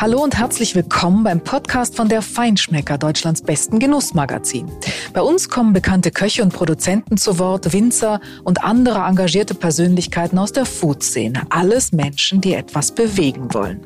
[0.00, 4.70] Hallo und herzlich willkommen beim Podcast von der Feinschmecker, Deutschlands besten Genussmagazin.
[5.12, 10.52] Bei uns kommen bekannte Köche und Produzenten zu Wort, Winzer und andere engagierte Persönlichkeiten aus
[10.52, 11.42] der Food-Szene.
[11.50, 13.80] Alles Menschen, die etwas bewegen wollen.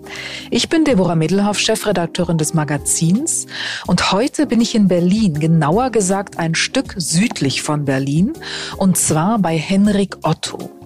[0.50, 3.46] Ich bin Deborah Middelhoff, Chefredakteurin des Magazins
[3.86, 8.34] und heute bin ich in Berlin, genauer gesagt ein Stück südlich von Berlin
[8.76, 10.81] und zwar bei Henrik Otto.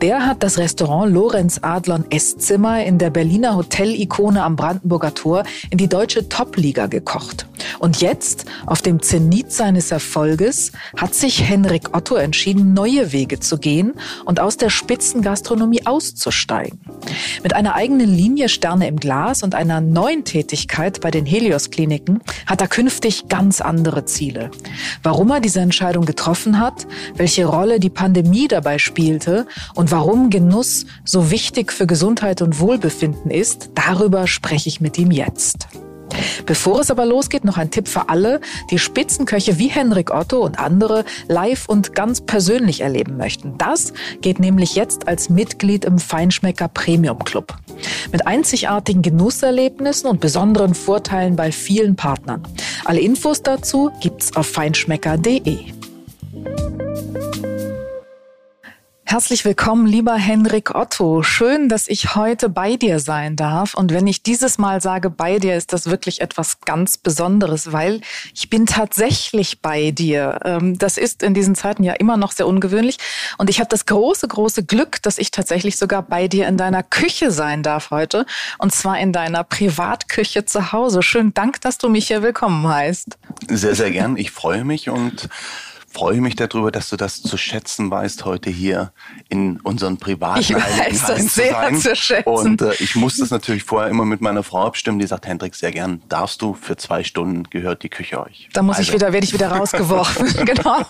[0.00, 5.78] Der hat das Restaurant Lorenz Adlon Esszimmer in der Berliner Hotel-Ikone am Brandenburger Tor in
[5.78, 7.46] die deutsche Top-Liga gekocht.
[7.78, 13.58] Und jetzt, auf dem Zenit seines Erfolges, hat sich Henrik Otto entschieden, neue Wege zu
[13.58, 16.80] gehen und aus der Spitzengastronomie auszusteigen.
[17.42, 22.60] Mit einer eigenen Linie Sterne im Glas und einer neuen Tätigkeit bei den Helios-Kliniken hat
[22.60, 24.50] er künftig ganz andere Ziele.
[25.02, 30.86] Warum er diese Entscheidung getroffen hat, welche Rolle die Pandemie dabei spielte und warum Genuss
[31.04, 35.68] so wichtig für Gesundheit und Wohlbefinden ist, darüber spreche ich mit ihm jetzt.
[36.46, 40.58] Bevor es aber losgeht, noch ein Tipp für alle, die Spitzenköche wie Henrik Otto und
[40.58, 43.56] andere live und ganz persönlich erleben möchten.
[43.58, 47.56] Das geht nämlich jetzt als Mitglied im Feinschmecker Premium Club.
[48.12, 52.42] Mit einzigartigen Genusserlebnissen und besonderen Vorteilen bei vielen Partnern.
[52.84, 55.83] Alle Infos dazu gibt's auf feinschmecker.de.
[59.14, 61.22] Herzlich willkommen, lieber Henrik Otto.
[61.22, 63.74] Schön, dass ich heute bei dir sein darf.
[63.74, 68.00] Und wenn ich dieses Mal sage bei dir, ist das wirklich etwas ganz Besonderes, weil
[68.34, 70.40] ich bin tatsächlich bei dir.
[70.44, 72.96] Ähm, das ist in diesen Zeiten ja immer noch sehr ungewöhnlich.
[73.38, 76.82] Und ich habe das große, große Glück, dass ich tatsächlich sogar bei dir in deiner
[76.82, 78.26] Küche sein darf heute.
[78.58, 81.04] Und zwar in deiner Privatküche zu Hause.
[81.04, 83.16] Schönen Dank, dass du mich hier willkommen heißt.
[83.48, 84.16] Sehr, sehr gern.
[84.16, 85.28] Ich freue mich und
[85.94, 88.92] freue mich darüber, dass du das zu schätzen weißt, heute hier
[89.28, 91.76] in unseren privaten ich weiß das sehr zu, sein.
[91.76, 92.28] zu schätzen.
[92.28, 95.54] Und äh, ich muss das natürlich vorher immer mit meiner Frau abstimmen, die sagt, Hendrik,
[95.54, 98.48] sehr gern, darfst du, für zwei Stunden gehört die Küche euch.
[98.52, 98.88] Da muss also.
[98.88, 100.26] ich wieder, werde ich wieder rausgeworfen.
[100.44, 100.84] genau.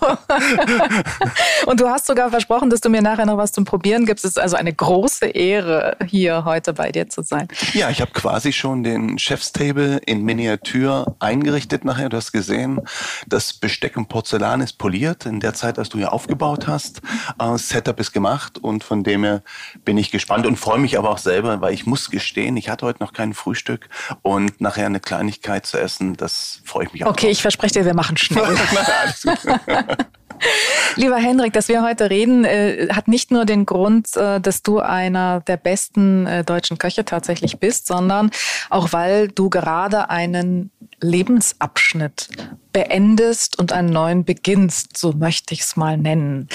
[1.66, 4.24] Und du hast sogar versprochen, dass du mir nachher noch was zum Probieren gibst.
[4.24, 7.48] Es ist also eine große Ehre, hier heute bei dir zu sein.
[7.74, 12.08] Ja, ich habe quasi schon den Chefstable in Miniatur eingerichtet nachher.
[12.08, 12.80] Du hast gesehen,
[13.26, 17.02] das Besteck und Porzellan ist poliert poliert in der Zeit, als du hier aufgebaut hast.
[17.40, 19.42] Äh, Setup ist gemacht und von dem her
[19.84, 22.86] bin ich gespannt und freue mich aber auch selber, weil ich muss gestehen, ich hatte
[22.86, 23.88] heute noch kein Frühstück
[24.22, 27.10] und nachher eine Kleinigkeit zu essen, das freue ich mich auch.
[27.10, 27.32] Okay, drauf.
[27.32, 28.44] ich verspreche dir, wir machen schnell.
[30.94, 34.78] Lieber Hendrik, dass wir heute reden, äh, hat nicht nur den Grund, äh, dass du
[34.78, 38.30] einer der besten äh, deutschen Köche tatsächlich bist, sondern
[38.70, 42.28] auch weil du gerade einen Lebensabschnitt
[42.74, 46.48] beendest und einen neuen beginnst, so möchte ich es mal nennen.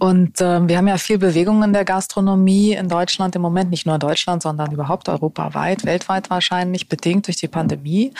[0.00, 3.84] Und äh, wir haben ja viel Bewegung in der Gastronomie in Deutschland im Moment, nicht
[3.84, 8.14] nur in Deutschland, sondern überhaupt europaweit, weltweit wahrscheinlich, bedingt durch die Pandemie.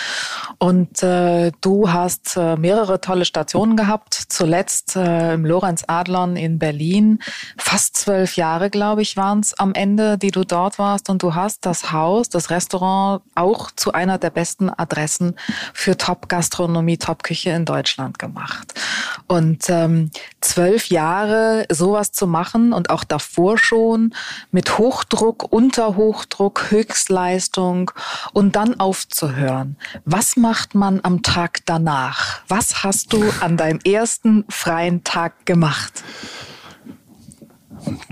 [0.58, 6.58] Und äh, du hast äh, mehrere tolle Stationen gehabt, zuletzt äh, im Lorenz Adlon in
[6.58, 7.18] Berlin.
[7.56, 11.08] Fast zwölf Jahre, glaube ich, waren es am Ende, die du dort warst.
[11.08, 15.34] Und du hast das Haus, das Restaurant auch zu einer der besten Adressen
[15.72, 18.74] für Top-Gastronomie, Top-Küche in Deutschland gemacht.
[19.26, 20.10] Und ähm,
[20.40, 24.14] zwölf Jahre sowas zu machen und auch davor schon
[24.50, 27.90] mit Hochdruck, Unterhochdruck, Höchstleistung
[28.32, 29.76] und dann aufzuhören.
[30.04, 32.40] Was macht man am Tag danach?
[32.48, 36.02] Was hast du an deinem ersten freien Tag gemacht?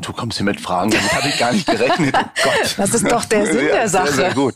[0.00, 2.15] Du kommst hier mit Fragen, damit habe ich gar nicht gerechnet.
[2.16, 2.75] Oh Gott.
[2.76, 4.12] Das ist doch der Sinn ja, der Sache.
[4.12, 4.54] Sehr, sehr gut.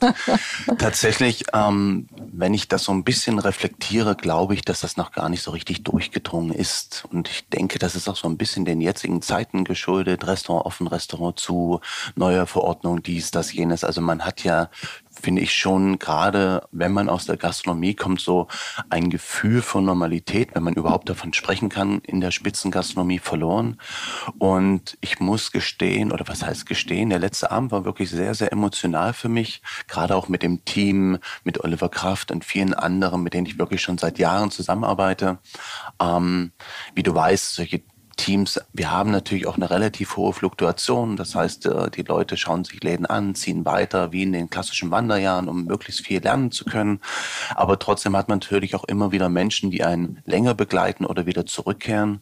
[0.78, 2.08] Tatsächlich, ähm,
[2.40, 5.50] wenn ich das so ein bisschen reflektiere, glaube ich, dass das noch gar nicht so
[5.50, 7.04] richtig durchgedrungen ist.
[7.10, 10.26] Und ich denke, das ist auch so ein bisschen den jetzigen Zeiten geschuldet.
[10.26, 11.80] Restaurant offen, Restaurant zu,
[12.16, 13.84] neue Verordnung, dies, das, jenes.
[13.84, 14.70] Also man hat ja
[15.10, 18.48] finde ich schon gerade, wenn man aus der Gastronomie kommt, so
[18.88, 23.78] ein Gefühl von Normalität, wenn man überhaupt davon sprechen kann, in der Spitzengastronomie verloren.
[24.38, 28.52] Und ich muss gestehen, oder was heißt gestehen, der letzte Abend war wirklich sehr, sehr
[28.52, 33.34] emotional für mich, gerade auch mit dem Team, mit Oliver Kraft und vielen anderen, mit
[33.34, 35.38] denen ich wirklich schon seit Jahren zusammenarbeite.
[36.00, 36.52] Ähm,
[36.94, 37.82] wie du weißt, solche
[38.20, 41.16] Teams, wir haben natürlich auch eine relativ hohe Fluktuation.
[41.16, 44.90] Das heißt, äh, die Leute schauen sich Läden an, ziehen weiter, wie in den klassischen
[44.90, 47.00] Wanderjahren, um möglichst viel lernen zu können.
[47.54, 51.46] Aber trotzdem hat man natürlich auch immer wieder Menschen, die einen länger begleiten oder wieder
[51.46, 52.20] zurückkehren.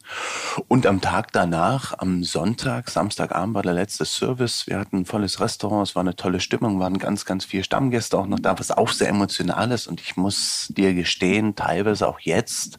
[0.69, 4.67] Und am Tag danach, am Sonntag, Samstagabend war der letzte Service.
[4.67, 8.17] Wir hatten ein volles Restaurant, es war eine tolle Stimmung, waren ganz, ganz viele Stammgäste
[8.17, 9.87] auch noch da, was auch sehr emotional ist.
[9.87, 12.77] Und ich muss dir gestehen, teilweise auch jetzt,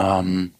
[0.00, 0.54] ähm,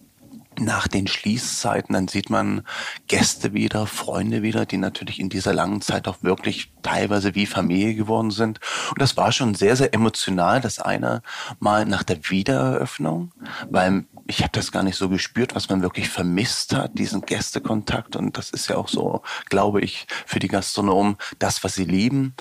[0.58, 2.62] nach den Schließzeiten, dann sieht man
[3.08, 7.94] Gäste wieder, Freunde wieder, die natürlich in dieser langen Zeit auch wirklich teilweise wie Familie
[7.94, 8.60] geworden sind.
[8.90, 11.22] Und das war schon sehr, sehr emotional, das eine
[11.58, 13.32] Mal nach der Wiedereröffnung,
[13.70, 18.16] weil ich habe das gar nicht so gespürt, was man wirklich vermisst hat, diesen Gästekontakt.
[18.16, 22.34] Und das ist ja auch so, glaube ich, für die Gastronomen das, was sie lieben.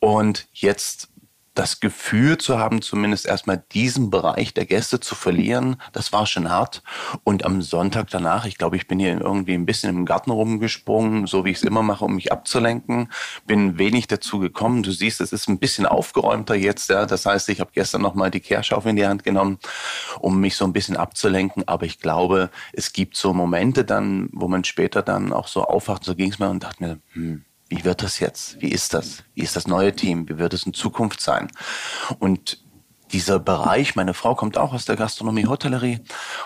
[0.00, 1.08] Und jetzt
[1.58, 6.50] das Gefühl zu haben, zumindest erstmal diesen Bereich der Gäste zu verlieren, das war schon
[6.50, 6.84] hart.
[7.24, 11.26] Und am Sonntag danach, ich glaube, ich bin hier irgendwie ein bisschen im Garten rumgesprungen,
[11.26, 13.10] so wie ich es immer mache, um mich abzulenken.
[13.44, 14.84] Bin wenig dazu gekommen.
[14.84, 16.90] Du siehst, es ist ein bisschen aufgeräumter jetzt.
[16.90, 17.06] Ja.
[17.06, 19.58] Das heißt, ich habe gestern nochmal die Kehrschaufel in die Hand genommen,
[20.20, 21.66] um mich so ein bisschen abzulenken.
[21.66, 26.04] Aber ich glaube, es gibt so Momente dann, wo man später dann auch so aufwacht,
[26.04, 28.60] so ging es mir und dachte mir, hm, wie wird das jetzt?
[28.60, 29.24] Wie ist das?
[29.34, 30.28] Wie ist das neue Team?
[30.28, 31.48] Wie wird es in Zukunft sein?
[32.18, 32.62] Und
[33.12, 36.00] dieser Bereich, meine Frau kommt auch aus der Gastronomie, Hotellerie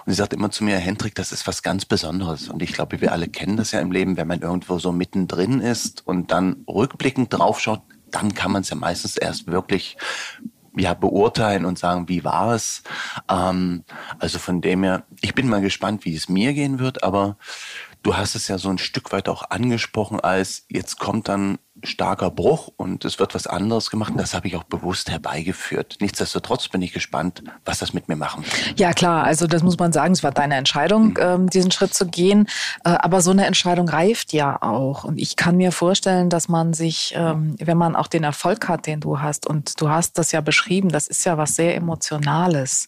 [0.04, 2.48] und sie sagt immer zu mir, Hendrik, das ist was ganz Besonderes.
[2.48, 5.60] Und ich glaube, wir alle kennen das ja im Leben, wenn man irgendwo so mittendrin
[5.60, 9.96] ist und dann rückblickend draufschaut, dann kann man es ja meistens erst wirklich
[10.76, 12.82] ja, beurteilen und sagen, wie war es.
[13.28, 13.84] Ähm,
[14.18, 17.36] also von dem her, ich bin mal gespannt, wie es mir gehen wird, aber
[18.02, 22.30] Du hast es ja so ein Stück weit auch angesprochen, als jetzt kommt dann starker
[22.30, 24.12] Bruch und es wird was anderes gemacht.
[24.12, 25.96] Und das habe ich auch bewusst herbeigeführt.
[26.00, 28.78] Nichtsdestotrotz bin ich gespannt, was das mit mir machen wird.
[28.78, 29.24] Ja, klar.
[29.24, 30.12] Also das muss man sagen.
[30.12, 31.16] Es war deine Entscheidung, mhm.
[31.18, 32.46] ähm, diesen Schritt zu gehen.
[32.84, 35.04] Äh, aber so eine Entscheidung reift ja auch.
[35.04, 38.86] Und ich kann mir vorstellen, dass man sich, ähm, wenn man auch den Erfolg hat,
[38.86, 42.86] den du hast, und du hast das ja beschrieben, das ist ja was sehr Emotionales,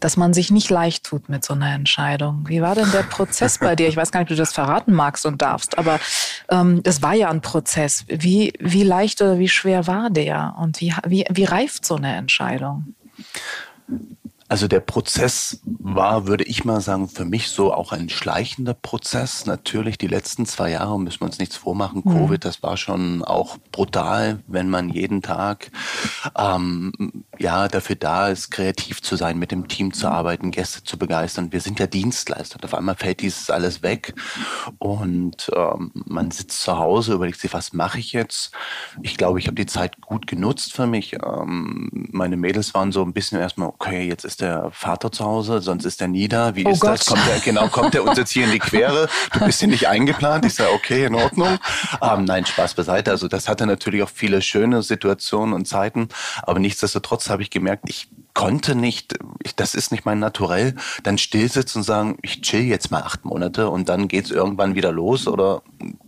[0.00, 2.44] dass man sich nicht leicht tut mit so einer Entscheidung.
[2.48, 3.88] Wie war denn der Prozess bei dir?
[3.88, 5.98] Ich weiß gar nicht, ob du das verraten magst und darfst, aber
[6.50, 8.04] ähm, das war ja ein Prozess.
[8.08, 11.94] Wie wie, wie leicht oder wie schwer war der und wie, wie, wie reift so
[11.94, 12.94] eine Entscheidung?
[14.46, 19.46] Also der Prozess war, würde ich mal sagen, für mich so auch ein schleichender Prozess.
[19.46, 22.02] Natürlich die letzten zwei Jahre müssen wir uns nichts vormachen.
[22.04, 22.12] Mhm.
[22.12, 25.70] Covid, das war schon auch brutal, wenn man jeden Tag
[26.36, 26.92] ähm,
[27.38, 31.50] ja dafür da ist, kreativ zu sein, mit dem Team zu arbeiten, Gäste zu begeistern.
[31.50, 32.58] Wir sind ja Dienstleister.
[32.62, 34.14] Auf einmal fällt dieses alles weg
[34.78, 38.52] und ähm, man sitzt zu Hause, überlegt sich, was mache ich jetzt?
[39.00, 41.14] Ich glaube, ich habe die Zeit gut genutzt für mich.
[41.14, 45.24] Ähm, meine Mädels waren so ein bisschen erstmal, okay, jetzt ist ist der Vater zu
[45.24, 46.56] Hause, sonst ist er nie da.
[46.56, 46.98] Wie oh ist Gott.
[46.98, 47.06] das?
[47.06, 49.08] Kommt er, genau, kommt er uns jetzt hier in die Quere?
[49.32, 50.44] Du bist hier nicht eingeplant.
[50.44, 51.58] Ich sage, okay, in Ordnung.
[52.02, 53.12] Ähm, nein, Spaß beiseite.
[53.12, 56.08] Also das hatte natürlich auch viele schöne Situationen und Zeiten.
[56.42, 61.18] Aber nichtsdestotrotz habe ich gemerkt, ich konnte nicht, ich, das ist nicht mein Naturell, dann
[61.18, 64.92] still sitzen und sagen, ich chill jetzt mal acht Monate und dann geht's irgendwann wieder
[64.92, 65.62] los oder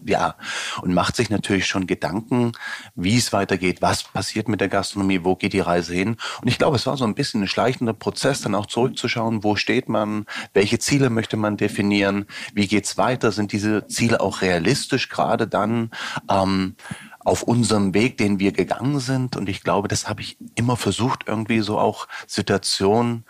[0.04, 0.36] ja,
[0.82, 2.52] und macht sich natürlich schon Gedanken,
[2.94, 6.16] wie es weitergeht, was passiert mit der Gastronomie, wo geht die Reise hin.
[6.42, 9.56] Und ich glaube, es war so ein bisschen ein schleichender Prozess, dann auch zurückzuschauen, wo
[9.56, 15.08] steht man, welche Ziele möchte man definieren, wie geht's weiter, sind diese Ziele auch realistisch,
[15.08, 15.90] gerade dann,
[16.30, 16.76] ähm,
[17.26, 19.34] auf unserem Weg, den wir gegangen sind.
[19.36, 23.24] Und ich glaube, das habe ich immer versucht, irgendwie so auch Situationen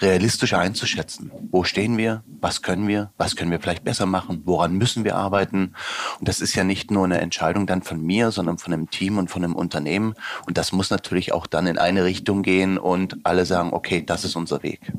[0.00, 1.32] realistisch einzuschätzen.
[1.50, 2.22] Wo stehen wir?
[2.40, 3.10] Was können wir?
[3.16, 4.42] Was können wir vielleicht besser machen?
[4.44, 5.72] Woran müssen wir arbeiten?
[6.20, 9.16] Und das ist ja nicht nur eine Entscheidung dann von mir, sondern von einem Team
[9.16, 10.14] und von einem Unternehmen.
[10.46, 14.26] Und das muss natürlich auch dann in eine Richtung gehen und alle sagen, okay, das
[14.26, 14.92] ist unser Weg.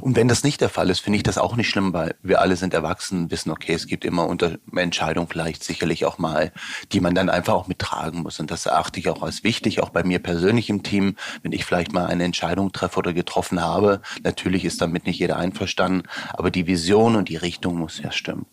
[0.00, 2.40] Und wenn das nicht der Fall ist, finde ich das auch nicht schlimm, weil wir
[2.40, 6.52] alle sind erwachsen, wissen, okay, es gibt immer unter Entscheidungen vielleicht sicherlich auch mal,
[6.92, 8.38] die man dann einfach auch mittragen muss.
[8.38, 11.64] Und das erachte ich auch als wichtig, auch bei mir persönlich im Team, wenn ich
[11.64, 14.02] vielleicht mal eine Entscheidung treffe oder getroffen habe.
[14.22, 18.46] Natürlich ist damit nicht jeder einverstanden, aber die Vision und die Richtung muss ja stimmen.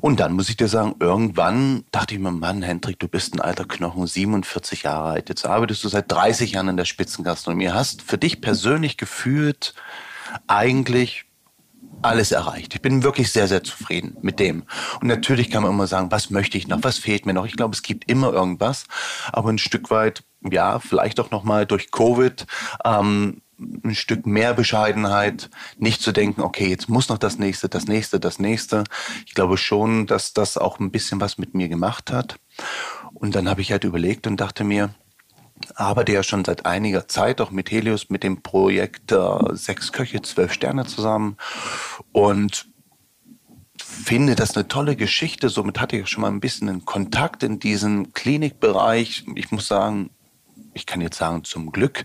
[0.00, 3.40] Und dann muss ich dir sagen, irgendwann dachte ich mir, Mann, Hendrik, du bist ein
[3.40, 5.28] alter Knochen, 47 Jahre alt.
[5.28, 9.74] Jetzt arbeitest du seit 30 Jahren in der Spitzengastronomie, hast für dich persönlich gefühlt,
[10.46, 11.26] eigentlich
[12.02, 12.74] alles erreicht.
[12.74, 14.64] Ich bin wirklich sehr, sehr zufrieden mit dem.
[15.00, 17.46] Und natürlich kann man immer sagen, was möchte ich noch, was fehlt mir noch.
[17.46, 18.84] Ich glaube, es gibt immer irgendwas,
[19.32, 22.46] aber ein Stück weit, ja, vielleicht auch nochmal durch Covid,
[22.84, 27.86] ähm, ein Stück mehr Bescheidenheit, nicht zu denken, okay, jetzt muss noch das nächste, das
[27.86, 28.84] nächste, das nächste.
[29.26, 32.38] Ich glaube schon, dass das auch ein bisschen was mit mir gemacht hat.
[33.14, 34.94] Und dann habe ich halt überlegt und dachte mir,
[35.74, 40.22] arbeite ja schon seit einiger Zeit auch mit Helios, mit dem Projekt äh, Sechs Köche,
[40.22, 41.36] Zwölf Sterne zusammen
[42.12, 42.66] und
[43.82, 45.48] finde das eine tolle Geschichte.
[45.48, 49.24] Somit hatte ich schon mal ein bisschen einen Kontakt in diesen Klinikbereich.
[49.34, 50.10] Ich muss sagen,
[50.74, 52.04] ich kann jetzt sagen, zum Glück.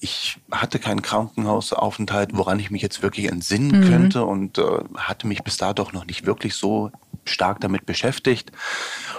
[0.00, 3.88] Ich hatte keinen Krankenhausaufenthalt, woran ich mich jetzt wirklich entsinnen mhm.
[3.88, 4.62] könnte und äh,
[4.96, 6.90] hatte mich bis dato noch nicht wirklich so
[7.28, 8.52] stark damit beschäftigt.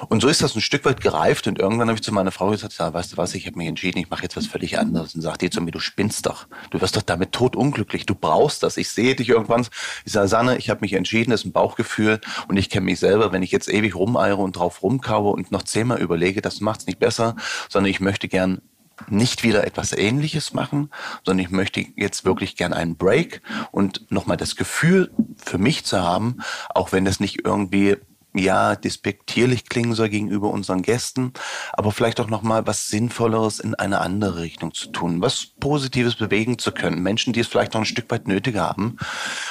[0.07, 1.47] Und so ist das ein Stück weit gereift.
[1.47, 3.67] Und irgendwann habe ich zu meiner Frau gesagt, ja, weißt du was, ich habe mich
[3.67, 5.15] entschieden, ich mache jetzt was völlig anderes.
[5.15, 6.47] Und sagt die zu mir, du spinnst doch.
[6.69, 8.05] Du wirst doch damit totunglücklich.
[8.05, 8.77] Du brauchst das.
[8.77, 9.65] Ich sehe dich irgendwann.
[10.05, 12.19] Ich sage, Sanne, ich habe mich entschieden, das ist ein Bauchgefühl.
[12.47, 15.63] Und ich kenne mich selber, wenn ich jetzt ewig rumeire und drauf rumkaue und noch
[15.63, 17.35] zehnmal überlege, das macht es nicht besser,
[17.69, 18.61] sondern ich möchte gern
[19.07, 20.89] nicht wieder etwas Ähnliches machen,
[21.25, 23.41] sondern ich möchte jetzt wirklich gern einen Break
[23.71, 26.37] und nochmal das Gefühl für mich zu haben,
[26.69, 27.97] auch wenn das nicht irgendwie
[28.35, 31.33] ja, despektierlich klingen soll gegenüber unseren Gästen,
[31.73, 36.59] aber vielleicht auch nochmal was Sinnvolleres in eine andere Richtung zu tun, was Positives bewegen
[36.59, 37.01] zu können.
[37.01, 38.97] Menschen, die es vielleicht noch ein Stück weit nötig haben.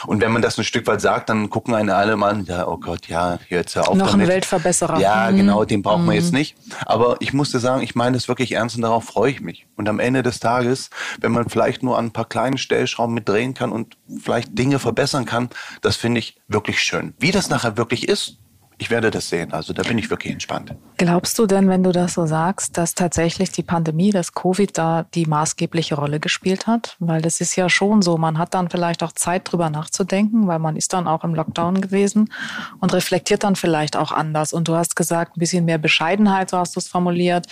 [0.06, 2.68] Und wenn man das ein Stück weit sagt, dann gucken eine alle mal an, ja,
[2.68, 4.26] oh Gott, ja, jetzt ja auf Noch damit.
[4.26, 5.00] ein Weltverbesserer.
[5.00, 5.37] Ja, Mhm.
[5.37, 6.18] genau, den brauchen wir Mhm.
[6.18, 6.56] jetzt nicht.
[6.87, 9.66] Aber ich musste sagen, ich meine das wirklich ernst und darauf freue ich mich.
[9.76, 13.54] Und am Ende des Tages, wenn man vielleicht nur an ein paar kleinen Stellschrauben mitdrehen
[13.54, 15.50] kann und vielleicht Dinge verbessern kann,
[15.82, 17.14] das finde ich wirklich schön.
[17.18, 18.38] Wie das nachher wirklich ist,
[18.78, 19.52] ich werde das sehen.
[19.52, 20.75] Also da bin ich wirklich entspannt.
[20.97, 25.04] Glaubst du denn, wenn du das so sagst, dass tatsächlich die Pandemie, das Covid da
[25.14, 26.97] die maßgebliche Rolle gespielt hat?
[27.00, 30.61] Weil das ist ja schon so, man hat dann vielleicht auch Zeit drüber nachzudenken, weil
[30.61, 32.32] man ist dann auch im Lockdown gewesen
[32.80, 34.52] und reflektiert dann vielleicht auch anders.
[34.52, 37.47] Und du hast gesagt, ein bisschen mehr Bescheidenheit, so hast du es formuliert.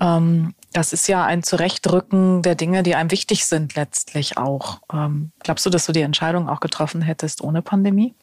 [0.00, 4.80] Ähm, das ist ja ein Zurechtrücken der Dinge, die einem wichtig sind letztlich auch.
[4.92, 8.14] Ähm, glaubst du, dass du die Entscheidung auch getroffen hättest ohne Pandemie?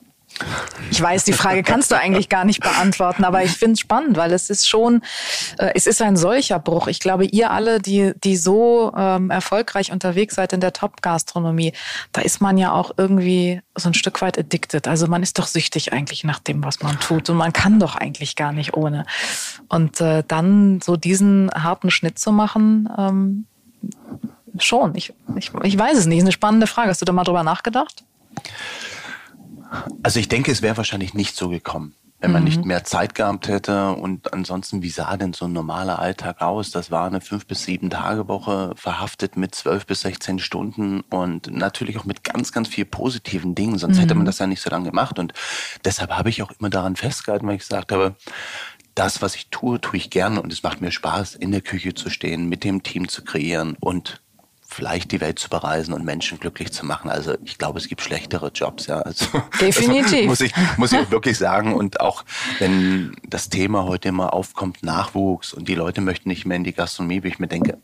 [0.90, 4.18] Ich weiß, die Frage kannst du eigentlich gar nicht beantworten, aber ich finde es spannend,
[4.18, 5.02] weil es ist schon,
[5.58, 6.88] äh, es ist ein solcher Bruch.
[6.88, 11.74] Ich glaube, ihr alle, die, die so ähm, erfolgreich unterwegs seid in der Top-Gastronomie,
[12.12, 14.88] da ist man ja auch irgendwie so ein Stück weit addicted.
[14.88, 17.96] Also man ist doch süchtig eigentlich nach dem, was man tut und man kann doch
[17.96, 19.06] eigentlich gar nicht ohne.
[19.70, 23.46] Und äh, dann so diesen harten Schnitt zu machen, ähm,
[24.60, 24.96] schon.
[24.96, 26.20] Ich, ich, ich weiß es nicht.
[26.20, 26.90] Ist eine spannende Frage.
[26.90, 28.04] Hast du da mal drüber nachgedacht?
[30.04, 32.48] Also ich denke, es wäre wahrscheinlich nicht so gekommen, wenn man Mhm.
[32.50, 33.92] nicht mehr Zeit gehabt hätte.
[33.94, 36.72] Und ansonsten, wie sah denn so ein normaler Alltag aus?
[36.72, 41.52] Das war eine fünf bis sieben Tage Woche, verhaftet mit zwölf bis 16 Stunden und
[41.52, 43.78] natürlich auch mit ganz, ganz viel positiven Dingen.
[43.78, 45.18] Sonst hätte man das ja nicht so lange gemacht.
[45.20, 45.34] Und
[45.86, 48.16] deshalb habe ich auch immer daran festgehalten, weil ich gesagt habe,
[48.94, 51.94] das, was ich tue, tue ich gerne und es macht mir Spaß, in der Küche
[51.94, 54.22] zu stehen, mit dem Team zu kreieren und
[54.74, 57.10] vielleicht die Welt zu bereisen und Menschen glücklich zu machen.
[57.10, 59.00] Also ich glaube, es gibt schlechtere Jobs, ja.
[59.00, 59.26] Also,
[59.62, 60.20] Definitiv.
[60.20, 61.74] Das muss ich, muss ich wirklich sagen.
[61.74, 62.24] Und auch
[62.60, 66.74] wenn das Thema heute immer aufkommt, Nachwuchs und die Leute möchten nicht mehr in die
[66.74, 67.78] Gastronomie, wie ich mir denke,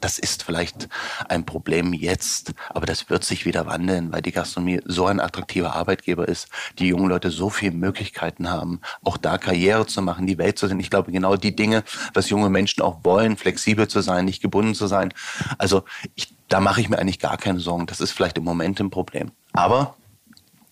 [0.00, 0.88] das ist vielleicht
[1.28, 5.74] ein Problem jetzt, aber das wird sich wieder wandeln, weil die Gastronomie so ein attraktiver
[5.74, 10.38] Arbeitgeber ist, die jungen Leute so viele Möglichkeiten haben, auch da Karriere zu machen, die
[10.38, 10.80] Welt zu sehen.
[10.80, 14.74] Ich glaube, genau die Dinge, was junge Menschen auch wollen, flexibel zu sein, nicht gebunden
[14.74, 15.12] zu sein.
[15.58, 17.86] Also ich, da mache ich mir eigentlich gar keine Sorgen.
[17.86, 19.30] Das ist vielleicht im Moment ein Problem.
[19.52, 19.96] Aber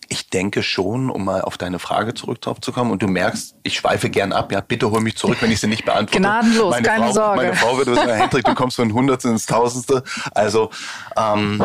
[0.09, 3.55] ich denke schon, um mal auf deine Frage zurück drauf zu kommen, und du merkst,
[3.63, 6.19] ich schweife gern ab, ja, bitte hol mich zurück, wenn ich sie nicht beantworte.
[6.19, 7.37] Gnadenlos, meine keine Frau, Sorge.
[7.37, 10.03] Meine Frau würde sagen, Hendrik, du kommst von Hundertste ins Tausendste.
[10.31, 10.71] Also
[11.15, 11.63] ähm,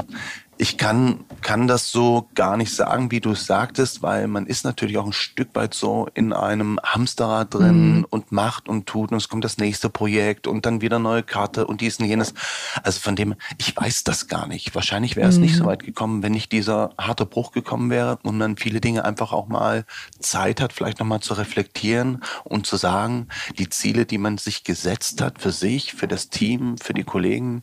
[0.56, 4.64] ich kann, kann das so gar nicht sagen, wie du es sagtest, weil man ist
[4.64, 8.06] natürlich auch ein Stück weit so in einem Hamsterrad drin Mhm.
[8.10, 11.66] und macht und tut und es kommt das nächste Projekt und dann wieder neue Karte
[11.66, 12.34] und dies und jenes.
[12.82, 14.74] Also von dem, ich weiß das gar nicht.
[14.74, 15.58] Wahrscheinlich wäre es nicht Mhm.
[15.58, 19.32] so weit gekommen, wenn nicht dieser harte Bruch gekommen wäre und man viele Dinge einfach
[19.32, 19.84] auch mal
[20.20, 25.20] Zeit hat, vielleicht nochmal zu reflektieren und zu sagen, die Ziele, die man sich gesetzt
[25.20, 27.62] hat für sich, für das Team, für die Kollegen,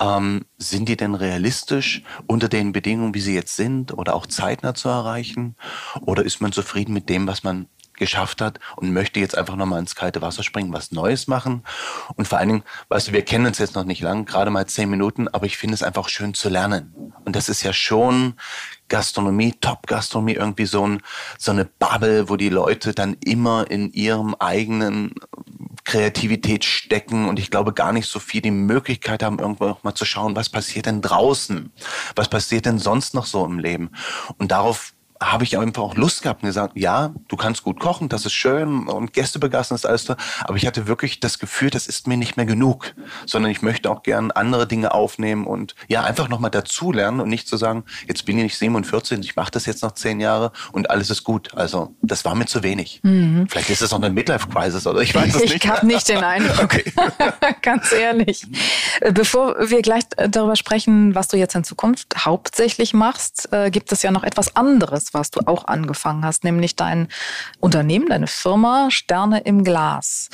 [0.00, 4.74] ähm, sind die denn realistisch unter den Bedingungen, wie sie jetzt sind oder auch zeitnah
[4.74, 5.56] zu erreichen?
[6.00, 9.78] Oder ist man zufrieden mit dem, was man geschafft hat und möchte jetzt einfach nochmal
[9.78, 11.62] ins kalte Wasser springen, was Neues machen.
[12.16, 14.66] Und vor allen Dingen, weißt du, wir kennen uns jetzt noch nicht lang, gerade mal
[14.66, 17.12] zehn Minuten, aber ich finde es einfach schön zu lernen.
[17.24, 18.34] Und das ist ja schon
[18.88, 21.00] Gastronomie, Top-Gastronomie, irgendwie so, ein,
[21.38, 25.14] so eine Bubble, wo die Leute dann immer in ihrem eigenen
[25.92, 29.94] Kreativität stecken und ich glaube gar nicht so viel die Möglichkeit haben, irgendwo auch mal
[29.94, 31.70] zu schauen, was passiert denn draußen?
[32.16, 33.90] Was passiert denn sonst noch so im Leben?
[34.38, 38.08] Und darauf habe ich einfach auch Lust gehabt und gesagt, ja, du kannst gut kochen,
[38.08, 40.16] das ist schön und Gäste begeistern ist alles toll.
[40.44, 42.94] Aber ich hatte wirklich das Gefühl, das ist mir nicht mehr genug,
[43.26, 47.48] sondern ich möchte auch gern andere Dinge aufnehmen und ja, einfach nochmal dazulernen und nicht
[47.48, 51.10] zu sagen, jetzt bin ich 47, ich mache das jetzt noch zehn Jahre und alles
[51.10, 51.54] ist gut.
[51.54, 53.00] Also das war mir zu wenig.
[53.02, 55.64] Vielleicht ist es auch eine Midlife-Crisis oder ich weiß es nicht.
[55.64, 56.62] Ich habe nicht den Eindruck.
[56.62, 56.92] Okay.
[57.62, 58.46] Ganz ehrlich.
[59.00, 63.70] Äh, Bevor wir gleich äh, darüber sprechen, was du jetzt in Zukunft hauptsächlich machst, äh,
[63.70, 67.08] gibt es ja noch etwas anderes, hast, was du auch angefangen hast, nämlich dein
[67.60, 70.28] Unternehmen, deine Firma Sterne im Glas.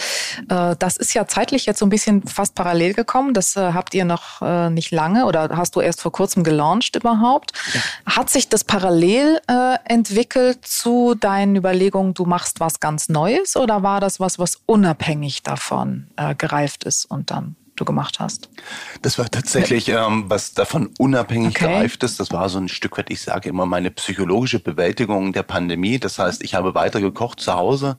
[0.49, 3.35] Äh, das ist ja zeitlich jetzt so ein bisschen fast parallel gekommen.
[3.35, 6.97] Das äh, habt ihr noch äh, nicht lange oder hast du erst vor kurzem gelauncht
[6.97, 7.53] überhaupt.
[7.75, 8.17] Ja.
[8.17, 9.41] Hat sich das parallel
[9.85, 15.43] entwickelt zu deinen Überlegungen, du machst was ganz Neues oder war das was, was unabhängig
[15.43, 18.49] davon gereift ist und dann du gemacht hast?
[19.03, 21.67] Das war tatsächlich ähm, was davon unabhängig okay.
[21.67, 22.21] gereift ist.
[22.21, 25.99] Das war so ein Stück weit, ich sage immer, meine psychologische Bewältigung der Pandemie.
[25.99, 27.97] Das heißt, ich habe weiter gekocht zu Hause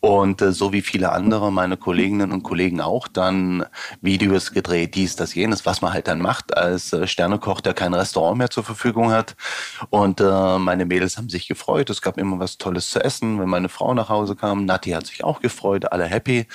[0.00, 3.64] und äh, so wie viele andere, meine Kolleginnen und Kollegen auch, dann
[4.00, 7.94] Videos gedreht, dies, das, jenes, was man halt dann macht als äh, Sternekoch, der kein
[7.94, 9.36] Restaurant mehr zur Verfügung hat.
[9.90, 11.90] Und äh, meine Mädels haben sich gefreut.
[11.90, 14.64] Es gab immer was Tolles zu essen, wenn meine Frau nach Hause kam.
[14.64, 16.46] Nati hat sich auch gefreut, alle happy.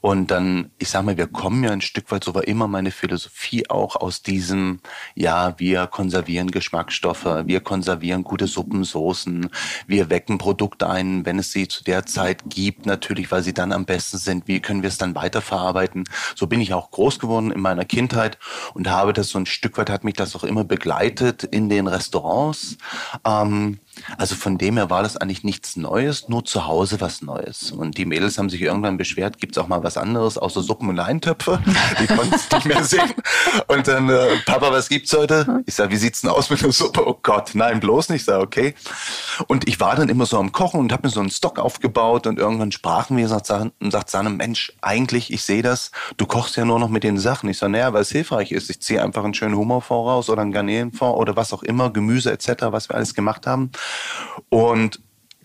[0.00, 2.90] Und dann, ich sag mal, wir kommen ja ein Stück weit, so war immer meine
[2.90, 4.80] Philosophie auch aus diesem,
[5.14, 9.50] ja, wir konservieren Geschmacksstoffe, wir konservieren gute Suppen, Soßen,
[9.86, 13.72] wir wecken Produkte ein, wenn es sie zu der Zeit gibt, natürlich, weil sie dann
[13.72, 14.48] am besten sind.
[14.48, 16.04] Wie können wir es dann weiterverarbeiten?
[16.34, 18.38] So bin ich auch groß geworden in meiner Kindheit
[18.74, 21.86] und habe das so ein Stück weit, hat mich das auch immer begleitet in den
[21.86, 22.76] Restaurants.
[23.24, 23.78] Ähm,
[24.18, 27.70] also von dem her war das eigentlich nichts Neues, nur zu Hause was Neues.
[27.72, 30.88] Und die Mädels haben sich irgendwann beschwert, gibt es auch mal was anderes außer Suppen
[30.88, 31.60] und Eintöpfe?
[32.00, 33.12] Die konnten es nicht mehr sehen.
[33.68, 35.62] Und dann, äh, Papa, was gibt's heute?
[35.66, 37.06] Ich sage, wie sieht's denn aus mit der Suppe?
[37.06, 38.22] Oh Gott, nein, bloß nicht.
[38.22, 38.74] Ich sage, okay.
[39.48, 42.26] Und ich war dann immer so am Kochen und habe mir so einen Stock aufgebaut
[42.26, 46.56] und irgendwann sprachen wir und sagt, sagt Sanne, Mensch, eigentlich, ich sehe das, du kochst
[46.56, 47.48] ja nur noch mit den Sachen.
[47.48, 48.70] Ich sage, naja, weil es hilfreich ist.
[48.70, 52.32] Ich ziehe einfach einen schönen Hummerfond raus oder einen Garnelenfond oder was auch immer, Gemüse
[52.32, 53.70] etc., was wir alles gemacht haben
[54.48, 55.00] und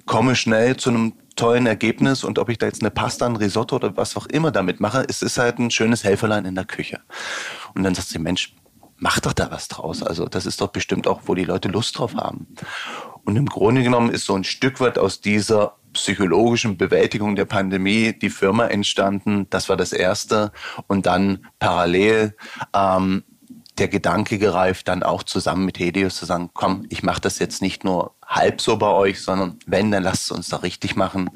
[0.06, 3.76] komme schnell zu einem tollen Ergebnis und ob ich da jetzt eine Pasta, ein Risotto
[3.76, 7.00] oder was auch immer damit mache, es ist halt ein schönes Helferlein in der Küche.
[7.76, 8.56] Und dann sagt sie, Mensch,
[8.98, 10.04] mach doch da was draus.
[10.04, 12.48] Also das ist doch bestimmt auch, wo die Leute Lust drauf haben.
[13.24, 18.14] Und im Grunde genommen ist so ein Stück weit aus dieser psychologischen Bewältigung der Pandemie
[18.14, 19.48] die Firma entstanden.
[19.50, 20.52] Das war das Erste.
[20.88, 22.36] Und dann parallel
[22.74, 23.24] ähm,
[23.80, 27.62] der Gedanke gereift, dann auch zusammen mit Helios zu sagen, komm, ich mache das jetzt
[27.62, 31.30] nicht nur halb so bei euch, sondern wenn, dann lasst es uns da richtig machen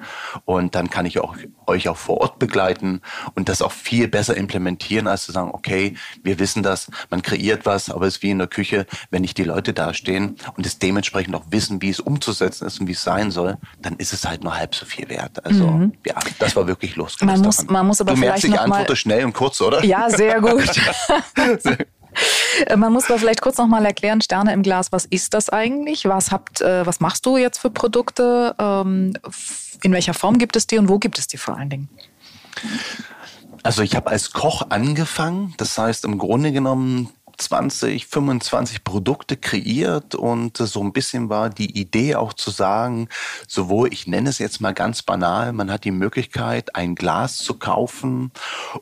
[0.44, 3.02] und dann kann ich auch, euch auch vor Ort begleiten
[3.34, 7.66] und das auch viel besser implementieren, als zu sagen, okay, wir wissen das, man kreiert
[7.66, 10.66] was, aber es ist wie in der Küche, wenn nicht die Leute da stehen und
[10.66, 14.12] es dementsprechend auch wissen, wie es umzusetzen ist und wie es sein soll, dann ist
[14.12, 15.44] es halt nur halb so viel wert.
[15.46, 15.94] Also mhm.
[16.06, 19.24] ja, das war wirklich losgelöst man muss, Man muss aber du merkst, ich antworte schnell
[19.24, 19.84] und kurz, oder?
[19.86, 20.74] Ja, sehr gut.
[21.60, 21.78] sehr
[22.76, 26.06] man muss aber vielleicht kurz nochmal erklären, Sterne im Glas, was ist das eigentlich?
[26.06, 28.56] Was, habt, äh, was machst du jetzt für Produkte?
[28.60, 29.14] Ähm,
[29.84, 31.90] in welcher Form gibt es die und wo gibt es die vor allen Dingen?
[33.64, 40.16] Also ich habe als Koch angefangen, das heißt im Grunde genommen 20, 25 Produkte kreiert
[40.16, 43.08] und so ein bisschen war die Idee auch zu sagen,
[43.48, 47.56] sowohl, ich nenne es jetzt mal ganz banal, man hat die Möglichkeit, ein Glas zu
[47.56, 48.32] kaufen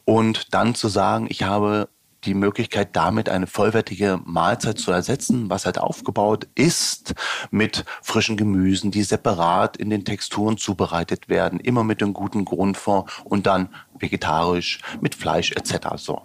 [0.05, 1.89] und dann zu sagen, ich habe
[2.23, 7.15] die Möglichkeit, damit eine vollwertige Mahlzeit zu ersetzen, was halt aufgebaut ist
[7.51, 13.09] mit frischen Gemüsen, die separat in den Texturen zubereitet werden, immer mit einem guten Grundfond
[13.23, 15.95] und dann vegetarisch mit Fleisch etc.
[15.95, 16.21] So.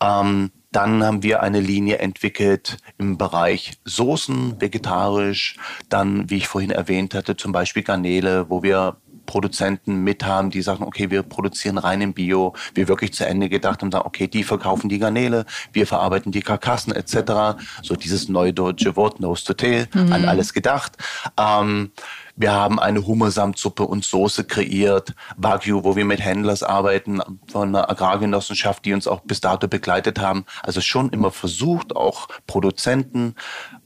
[0.00, 5.56] Ähm, dann haben wir eine Linie entwickelt im Bereich Soßen, vegetarisch.
[5.90, 10.62] Dann, wie ich vorhin erwähnt hatte, zum Beispiel Garnele, wo wir Produzenten mit haben, die
[10.62, 14.26] sagen, okay, wir produzieren rein im Bio, wir wirklich zu Ende gedacht und sagen, okay,
[14.26, 17.62] die verkaufen die Garnele, wir verarbeiten die Karkassen etc.
[17.82, 20.12] So dieses neudeutsche Wort Nose to Tail, mhm.
[20.12, 20.96] an alles gedacht.
[21.38, 21.92] Ähm,
[22.36, 27.90] wir haben eine Hummersamtsuppe und Soße kreiert, Wagyu, wo wir mit Händlers arbeiten von einer
[27.90, 30.46] Agrargenossenschaft, die uns auch bis dato begleitet haben.
[30.62, 33.34] Also schon immer versucht, auch Produzenten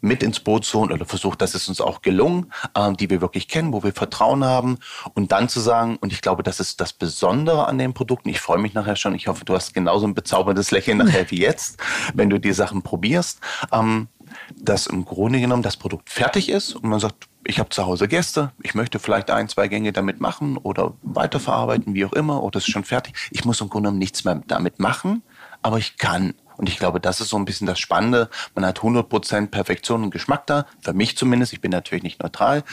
[0.01, 3.21] mit ins Boot zu holen oder versucht, das ist uns auch gelungen, äh, die wir
[3.21, 4.79] wirklich kennen, wo wir Vertrauen haben
[5.15, 8.29] und dann zu sagen, und ich glaube, das ist das Besondere an den Produkten.
[8.29, 9.15] Ich freue mich nachher schon.
[9.15, 11.79] Ich hoffe, du hast genauso ein bezauberndes Lächeln nachher wie jetzt,
[12.15, 13.41] wenn du die Sachen probierst,
[13.73, 14.09] ähm,
[14.57, 18.09] dass im Grunde genommen das Produkt fertig ist und man sagt, ich habe zu Hause
[18.09, 22.59] Gäste, ich möchte vielleicht ein, zwei Gänge damit machen oder weiterverarbeiten, wie auch immer, oder
[22.59, 23.15] es ist schon fertig.
[23.31, 25.23] Ich muss im Grunde genommen nichts mehr damit machen,
[25.63, 26.35] aber ich kann.
[26.57, 28.31] Und ich glaube, das ist so ein bisschen das Spannende.
[28.55, 31.53] Man hat 100% Perfektion und Geschmack da, für mich zumindest.
[31.53, 32.65] Ich bin natürlich nicht neutral.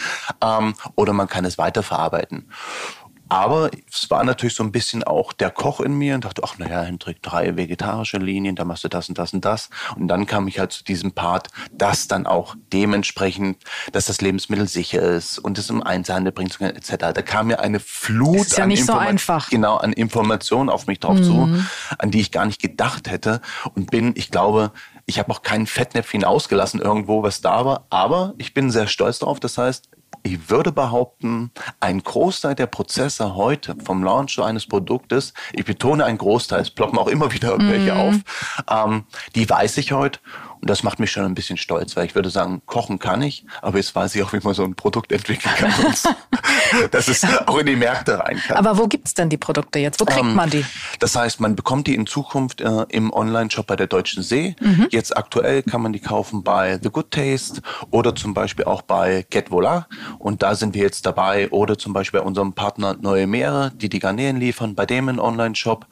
[0.41, 2.49] Ähm, oder man kann es weiterverarbeiten.
[3.33, 6.59] Aber es war natürlich so ein bisschen auch der Koch in mir und dachte, ach
[6.59, 9.71] naja, Hendrik, drei vegetarische Linien, da machst du das und das und das.
[9.95, 13.57] Und dann kam ich halt zu diesem Part, dass dann auch dementsprechend,
[13.91, 16.95] dass das Lebensmittel sicher ist und es im Einzelhandel bringt etc.
[17.11, 19.49] Da kam mir eine Flut ist ja an, nicht so einfach.
[19.49, 21.23] Genau, an Informationen auf mich drauf mhm.
[21.23, 21.65] zu,
[21.97, 23.41] an die ich gar nicht gedacht hätte.
[23.73, 24.73] Und bin, ich glaube,
[25.05, 27.87] ich habe auch kein Fettnäpfchen ausgelassen irgendwo, was da war.
[27.89, 29.39] Aber ich bin sehr stolz darauf.
[29.39, 29.89] Das heißt,
[30.23, 36.17] ich würde behaupten, ein Großteil der Prozesse heute vom Launch eines Produktes, ich betone ein
[36.17, 37.99] Großteil, es ploppen auch immer wieder irgendwelche mhm.
[37.99, 38.15] auf,
[38.69, 39.05] ähm,
[39.35, 40.19] die weiß ich heute
[40.63, 43.43] und das macht mich schon ein bisschen stolz, weil ich würde sagen, kochen kann ich,
[43.61, 45.73] aber jetzt weiß ich auch, wie man so ein Produkt entwickeln kann.
[46.91, 48.55] dass es auch in die Märkte rein kann.
[48.55, 49.99] Aber wo gibt es denn die Produkte jetzt?
[49.99, 50.63] Wo kriegt ähm, man die?
[50.99, 54.55] Das heißt, man bekommt die in Zukunft äh, im Online-Shop bei der Deutschen See.
[54.61, 54.87] Mhm.
[54.89, 59.25] Jetzt aktuell kann man die kaufen bei The Good Taste oder zum Beispiel auch bei
[59.29, 59.87] Get Voila.
[60.17, 61.49] Und da sind wir jetzt dabei.
[61.51, 65.19] Oder zum Beispiel bei unserem Partner Neue Meere, die die Garnelen liefern, bei dem im
[65.19, 65.85] Online-Shop.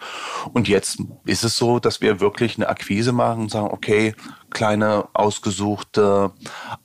[0.53, 4.15] Und jetzt ist es so, dass wir wirklich eine Akquise machen und sagen, okay,
[4.51, 6.31] kleine ausgesuchte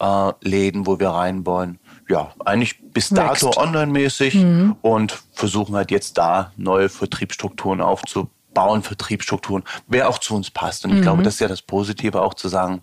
[0.01, 1.79] äh, Läden, wo wir rein wollen.
[2.09, 4.77] Ja, eigentlich bis dato online-mäßig mhm.
[4.81, 10.85] und versuchen halt jetzt da neue Vertriebsstrukturen aufzubauen, Vertriebsstrukturen, wer auch zu uns passt.
[10.85, 11.03] Und ich mhm.
[11.03, 12.83] glaube, das ist ja das Positive auch zu sagen,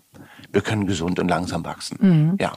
[0.54, 1.98] wir können gesund und langsam wachsen.
[2.00, 2.36] Mhm.
[2.40, 2.52] Ja.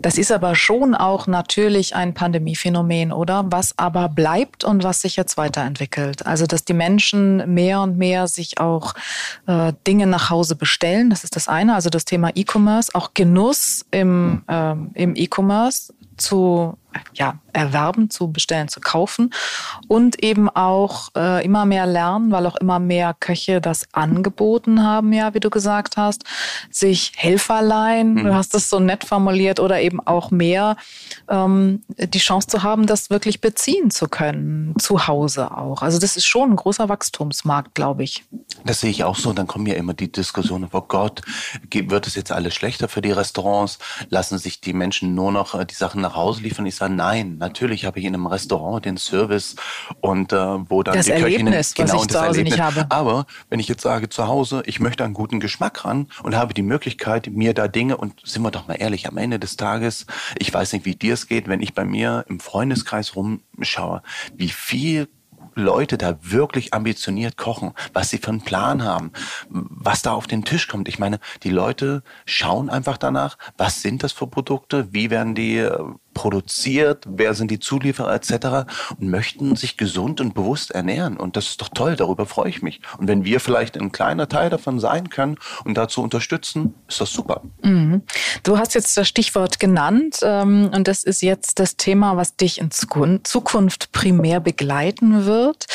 [0.00, 3.44] Das ist aber schon auch natürlich ein Pandemiephänomen, oder?
[3.48, 6.26] Was aber bleibt und was sich jetzt weiterentwickelt.
[6.26, 8.94] Also, dass die Menschen mehr und mehr sich auch
[9.46, 11.74] äh, Dinge nach Hause bestellen, das ist das eine.
[11.74, 16.78] Also das Thema E-Commerce, auch Genuss im, äh, im E-Commerce zu
[17.14, 19.32] ja, erwerben, zu bestellen, zu kaufen
[19.88, 25.12] und eben auch äh, immer mehr lernen, weil auch immer mehr Köche das angeboten haben,
[25.12, 26.24] ja, wie du gesagt hast,
[26.70, 28.24] sich Helferlein, mhm.
[28.24, 30.76] du hast es so nett formuliert, oder eben auch mehr
[31.28, 35.82] ähm, die Chance zu haben, das wirklich beziehen zu können, zu Hause auch.
[35.82, 38.24] Also das ist schon ein großer Wachstumsmarkt, glaube ich.
[38.64, 39.32] Das sehe ich auch so.
[39.32, 41.22] dann kommen ja immer die Diskussionen, oh Gott,
[41.72, 43.78] wird es jetzt alles schlechter für die Restaurants?
[44.08, 46.66] Lassen sich die Menschen nur noch äh, die Sachen nach Hause liefern?
[46.66, 49.56] Ich sage, nein, natürlich habe ich in einem Restaurant den Service
[50.00, 52.58] und äh, wo dann das die Erlebnis, Köchinnen, genau, was ich das Erlebnis.
[52.60, 52.86] habe.
[52.88, 56.54] Aber wenn ich jetzt sage, zu Hause, ich möchte einen guten Geschmack ran und habe
[56.54, 60.06] die Möglichkeit, mir da Dinge, und sind wir doch mal ehrlich, am Ende des Tages,
[60.38, 64.02] ich weiß nicht, wie dir es geht, wenn ich bei mir im Freundeskreis rumschaue,
[64.34, 65.08] wie viel
[65.54, 69.12] Leute da wirklich ambitioniert kochen, was sie für einen Plan haben,
[69.48, 70.88] was da auf den Tisch kommt.
[70.88, 75.58] Ich meine, die Leute schauen einfach danach, was sind das für Produkte, wie werden die
[75.58, 75.78] äh,
[76.14, 78.66] produziert, wer sind die Zulieferer etc.
[78.98, 81.16] und möchten sich gesund und bewusst ernähren.
[81.16, 82.80] Und das ist doch toll, darüber freue ich mich.
[82.98, 87.12] Und wenn wir vielleicht ein kleiner Teil davon sein können und dazu unterstützen, ist das
[87.12, 87.42] super.
[87.62, 88.02] Mhm.
[88.42, 92.60] Du hast jetzt das Stichwort genannt ähm, und das ist jetzt das Thema, was dich
[92.60, 95.66] in Zukunft primär begleiten wird.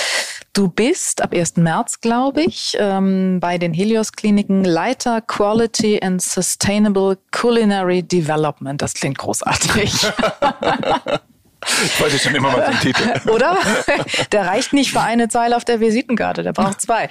[0.53, 1.57] Du bist ab 1.
[1.57, 8.81] März, glaube ich, ähm, bei den Helios-Kliniken Leiter Quality and Sustainable Culinary Development.
[8.81, 9.93] Das klingt großartig.
[11.84, 13.30] Ich wollte schon immer mal den Titel.
[13.30, 13.58] Oder?
[14.32, 17.10] Der reicht nicht für eine Zeile auf der Visitenkarte, der braucht zwei.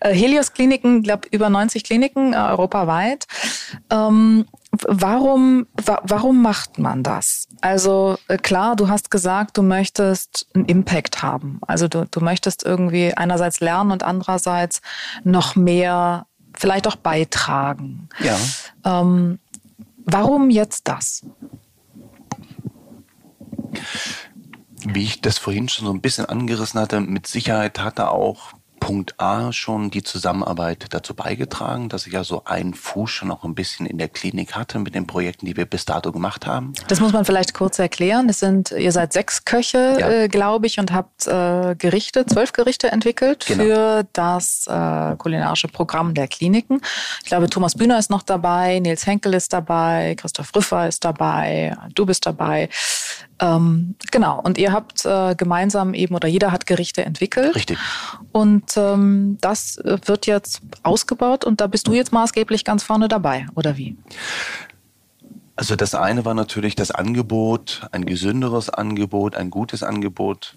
[0.00, 3.26] Äh, Helios Kliniken, glaube über 90 Kliniken äh, europaweit.
[3.90, 4.46] Ähm,
[4.86, 7.48] warum, wa warum macht man das?
[7.60, 11.60] Also äh, klar, du hast gesagt, du möchtest einen Impact haben.
[11.66, 14.80] Also du, du möchtest irgendwie einerseits lernen und andererseits
[15.24, 18.08] noch mehr vielleicht auch beitragen.
[18.20, 18.36] Ja.
[18.84, 19.38] Ähm,
[20.04, 21.22] warum jetzt das?
[24.86, 28.54] Wie ich das vorhin schon so ein bisschen angerissen hatte, mit Sicherheit hat er auch
[28.80, 33.44] Punkt A schon die Zusammenarbeit dazu beigetragen, dass ich ja so einen Fuß schon noch
[33.44, 36.72] ein bisschen in der Klinik hatte mit den Projekten, die wir bis dato gemacht haben.
[36.88, 38.28] Das muss man vielleicht kurz erklären.
[38.28, 40.10] Es sind, ihr seid sechs Köche, ja.
[40.10, 43.62] äh, glaube ich, und habt äh, Gerichte, zwölf Gerichte entwickelt genau.
[43.62, 46.80] für das äh, kulinarische Programm der Kliniken.
[47.22, 51.76] Ich glaube, Thomas Bühner ist noch dabei, Nils Henkel ist dabei, Christoph Rüffer ist dabei,
[51.94, 52.70] du bist dabei.
[53.40, 54.40] Ähm, genau.
[54.40, 57.54] Und ihr habt äh, gemeinsam eben oder jeder hat Gerichte entwickelt.
[57.54, 57.78] Richtig.
[58.32, 63.46] Und ähm, das wird jetzt ausgebaut und da bist du jetzt maßgeblich ganz vorne dabei,
[63.54, 63.96] oder wie?
[65.56, 70.56] Also das eine war natürlich das Angebot, ein gesünderes Angebot, ein gutes Angebot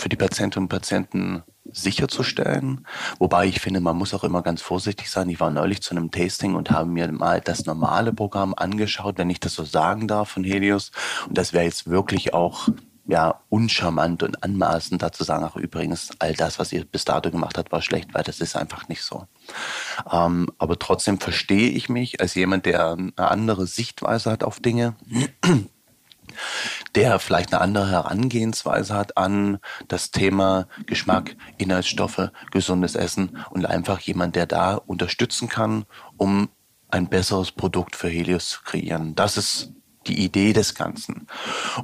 [0.00, 2.86] für die Patientinnen und Patienten sicherzustellen.
[3.18, 5.28] Wobei ich finde, man muss auch immer ganz vorsichtig sein.
[5.28, 9.30] Ich war neulich zu einem Tasting und habe mir mal das normale Programm angeschaut, wenn
[9.30, 10.90] ich das so sagen darf von Helios.
[11.28, 12.68] Und das wäre jetzt wirklich auch
[13.06, 17.58] ja, uncharmant und anmaßend dazu sagen, ach übrigens, all das, was ihr bis dato gemacht
[17.58, 19.26] habt, war schlecht, weil das ist einfach nicht so.
[20.10, 24.94] Ähm, aber trotzdem verstehe ich mich als jemand, der eine andere Sichtweise hat auf Dinge
[26.94, 34.00] der vielleicht eine andere Herangehensweise hat an das Thema Geschmack, Inhaltsstoffe, gesundes Essen und einfach
[34.00, 35.84] jemand, der da unterstützen kann,
[36.16, 36.48] um
[36.88, 39.14] ein besseres Produkt für Helios zu kreieren.
[39.14, 39.72] Das ist
[40.06, 41.26] die Idee des Ganzen.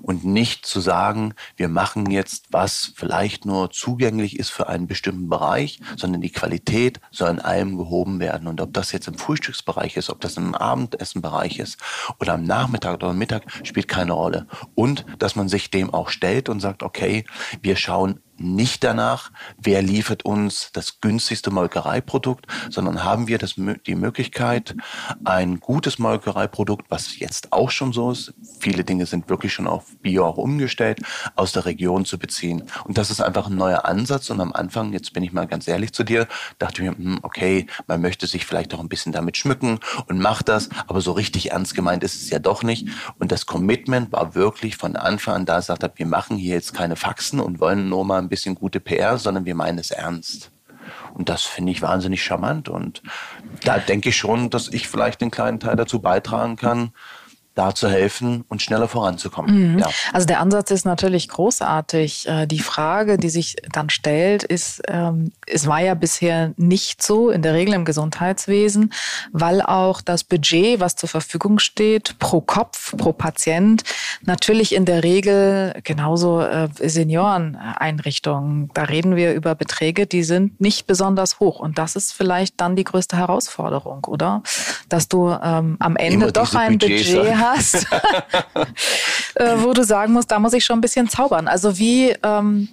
[0.03, 5.29] Und nicht zu sagen, wir machen jetzt was vielleicht nur zugänglich ist für einen bestimmten
[5.29, 8.49] Bereich, sondern die Qualität soll in allem gehoben werden.
[8.49, 11.79] Und ob das jetzt im Frühstücksbereich ist, ob das im Abendessenbereich ist
[12.19, 14.47] oder am Nachmittag oder am Mittag, spielt keine Rolle.
[14.75, 17.25] Und dass man sich dem auch stellt und sagt, okay,
[17.61, 23.55] wir schauen nicht danach, wer liefert uns das günstigste Molkereiprodukt, sondern haben wir das,
[23.87, 24.77] die Möglichkeit,
[25.25, 29.97] ein gutes Molkereiprodukt, was jetzt auch schon so ist, viele Dinge sind wirklich schon auf
[30.03, 31.01] Bio auch umgestellt,
[31.35, 32.65] aus der Region zu beziehen.
[32.85, 34.31] Und das ist einfach ein neuer Ansatz.
[34.31, 37.19] Und am Anfang, jetzt bin ich mal ganz ehrlich zu dir, dachte ich mir, hm,
[37.23, 41.13] okay, man möchte sich vielleicht auch ein bisschen damit schmücken und macht das, aber so
[41.13, 42.89] richtig ernst gemeint ist es ja doch nicht.
[43.19, 46.97] Und das Commitment war wirklich von Anfang an da, sagt, wir machen hier jetzt keine
[46.97, 50.51] Faxen und wollen nur mal ein bisschen gute PR, sondern wir meinen es ernst.
[51.15, 52.69] Und das finde ich wahnsinnig charmant.
[52.69, 53.03] Und
[53.65, 56.93] da denke ich schon, dass ich vielleicht einen kleinen Teil dazu beitragen kann,
[57.57, 59.73] da zu helfen und schneller voranzukommen.
[59.73, 59.79] Mhm.
[59.79, 59.89] Ja.
[60.13, 62.29] Also der Ansatz ist natürlich großartig.
[62.29, 67.31] Äh, die Frage, die sich dann stellt, ist, ähm, es war ja bisher nicht so
[67.31, 68.93] in der Regel im Gesundheitswesen,
[69.33, 73.83] weil auch das Budget, was zur Verfügung steht, pro Kopf, pro Patient,
[74.23, 80.87] natürlich in der Regel genauso äh, Senioreneinrichtungen, da reden wir über Beträge, die sind nicht
[80.87, 81.59] besonders hoch.
[81.59, 84.43] Und das ist vielleicht dann die größte Herausforderung, oder?
[84.91, 87.75] Dass du ähm, am Ende Immer doch ein Budget, Budget hast hast,
[89.35, 91.49] äh, wo du sagen musst, da muss ich schon ein bisschen zaubern.
[91.49, 92.69] Also wie, ähm,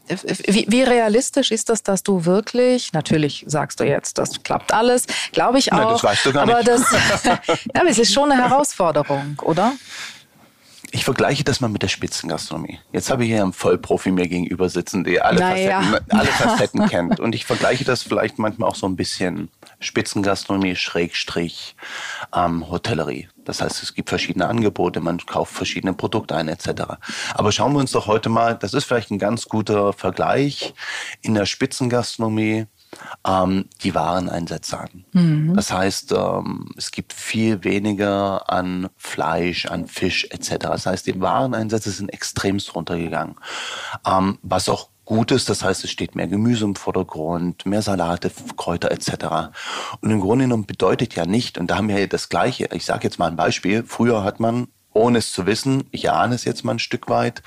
[0.46, 5.06] wie, wie, realistisch ist das, dass du wirklich, natürlich sagst du jetzt, das klappt alles,
[5.32, 5.78] glaube ich auch.
[5.78, 6.68] Nein, das weißt du gar aber nicht.
[6.68, 6.92] Das,
[7.24, 7.40] ja,
[7.74, 9.74] aber es ist schon eine Herausforderung, oder?
[10.96, 12.80] Ich vergleiche das mal mit der Spitzengastronomie.
[12.92, 15.82] Jetzt habe ich hier einen Vollprofi mir gegenüber sitzen, der alle, naja.
[15.82, 17.20] Facetten, alle Facetten kennt.
[17.20, 21.76] Und ich vergleiche das vielleicht manchmal auch so ein bisschen Spitzengastronomie, Schrägstrich,
[22.36, 23.28] ähm, Hotellerie.
[23.46, 26.84] Das heißt, es gibt verschiedene Angebote, man kauft verschiedene Produkte ein etc.
[27.34, 30.74] Aber schauen wir uns doch heute mal, das ist vielleicht ein ganz guter Vergleich
[31.22, 32.68] in der Spitzengastronomie
[33.28, 35.06] ähm, die Wareneinsätze an.
[35.14, 35.54] Mhm.
[35.56, 40.56] Das heißt, ähm, es gibt viel weniger an Fleisch, an Fisch etc.
[40.60, 43.36] Das heißt, die Wareneinsätze sind extremst runtergegangen.
[44.06, 48.32] Ähm, was auch gut ist, das heißt, es steht mehr Gemüse im Vordergrund, mehr Salate,
[48.58, 49.52] Kräuter etc.
[50.02, 52.86] Und im Grunde genommen bedeutet ja nicht, und da haben wir ja das Gleiche, ich
[52.86, 56.46] sage jetzt mal ein Beispiel, früher hat man ohne es zu wissen, ich ahne es
[56.46, 57.42] jetzt mal ein Stück weit,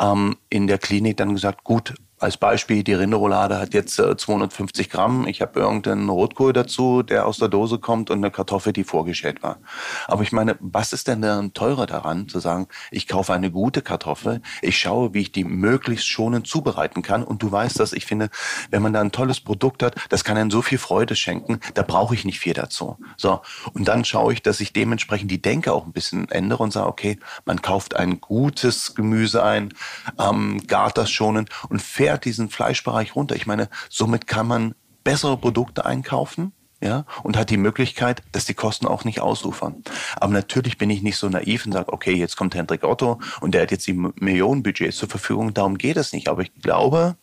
[0.00, 4.88] ähm, in der Klinik dann gesagt, gut, als Beispiel, die Rinderroulade hat jetzt äh, 250
[4.90, 5.26] Gramm.
[5.26, 9.42] Ich habe irgendeinen Rotkohl dazu, der aus der Dose kommt und eine Kartoffel, die vorgeschält
[9.42, 9.58] war.
[10.06, 13.82] Aber ich meine, was ist denn dann teurer daran, zu sagen, ich kaufe eine gute
[13.82, 17.24] Kartoffel, ich schaue, wie ich die möglichst schonend zubereiten kann.
[17.24, 18.30] Und du weißt das, ich finde,
[18.70, 21.82] wenn man da ein tolles Produkt hat, das kann einem so viel Freude schenken, da
[21.82, 22.98] brauche ich nicht viel dazu.
[23.16, 23.40] So,
[23.72, 26.86] und dann schaue ich, dass ich dementsprechend die Denke auch ein bisschen ändere und sage,
[26.86, 29.74] okay, man kauft ein gutes Gemüse ein,
[30.20, 33.36] ähm, gart das schonend und fair fährt diesen Fleischbereich runter.
[33.36, 36.52] Ich meine, somit kann man bessere Produkte einkaufen.
[36.84, 39.84] Ja, und hat die Möglichkeit, dass die Kosten auch nicht ausufern.
[40.16, 43.54] Aber natürlich bin ich nicht so naiv und sage, okay, jetzt kommt Hendrik Otto und
[43.54, 45.54] der hat jetzt die Millionenbudgets zur Verfügung.
[45.54, 46.26] Darum geht es nicht.
[46.26, 47.14] Aber ich glaube,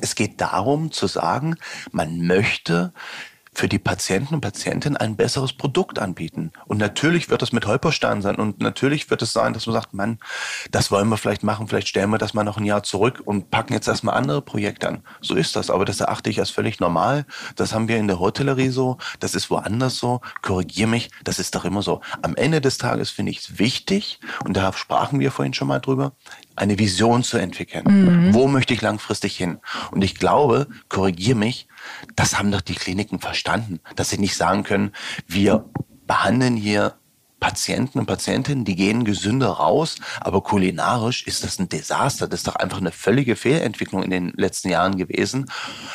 [0.00, 1.56] es geht darum zu sagen,
[1.92, 2.94] man möchte
[3.52, 6.52] für die Patienten und Patientinnen ein besseres Produkt anbieten.
[6.66, 9.92] Und natürlich wird es mit Holperstein sein und natürlich wird es sein, dass man sagt,
[9.92, 10.18] Mann,
[10.70, 13.50] das wollen wir vielleicht machen, vielleicht stellen wir das mal noch ein Jahr zurück und
[13.50, 15.02] packen jetzt erstmal andere Projekte an.
[15.20, 17.26] So ist das, aber das erachte ich als völlig normal.
[17.56, 20.20] Das haben wir in der Hotellerie so, das ist woanders so.
[20.42, 22.00] Korrigier mich, das ist doch immer so.
[22.22, 25.80] Am Ende des Tages finde ich es wichtig, und da sprachen wir vorhin schon mal
[25.80, 26.12] drüber,
[26.56, 27.84] eine Vision zu entwickeln.
[27.86, 28.34] Mhm.
[28.34, 29.58] Wo möchte ich langfristig hin?
[29.90, 31.68] Und ich glaube, korrigier mich,
[32.16, 34.92] das haben doch die Kliniken verstanden, dass sie nicht sagen können,
[35.26, 35.64] wir
[36.06, 36.99] behandeln hier
[37.40, 42.28] Patienten und Patientinnen, die gehen gesünder raus, aber kulinarisch ist das ein Desaster.
[42.28, 45.50] Das ist doch einfach eine völlige Fehlentwicklung in den letzten Jahren gewesen.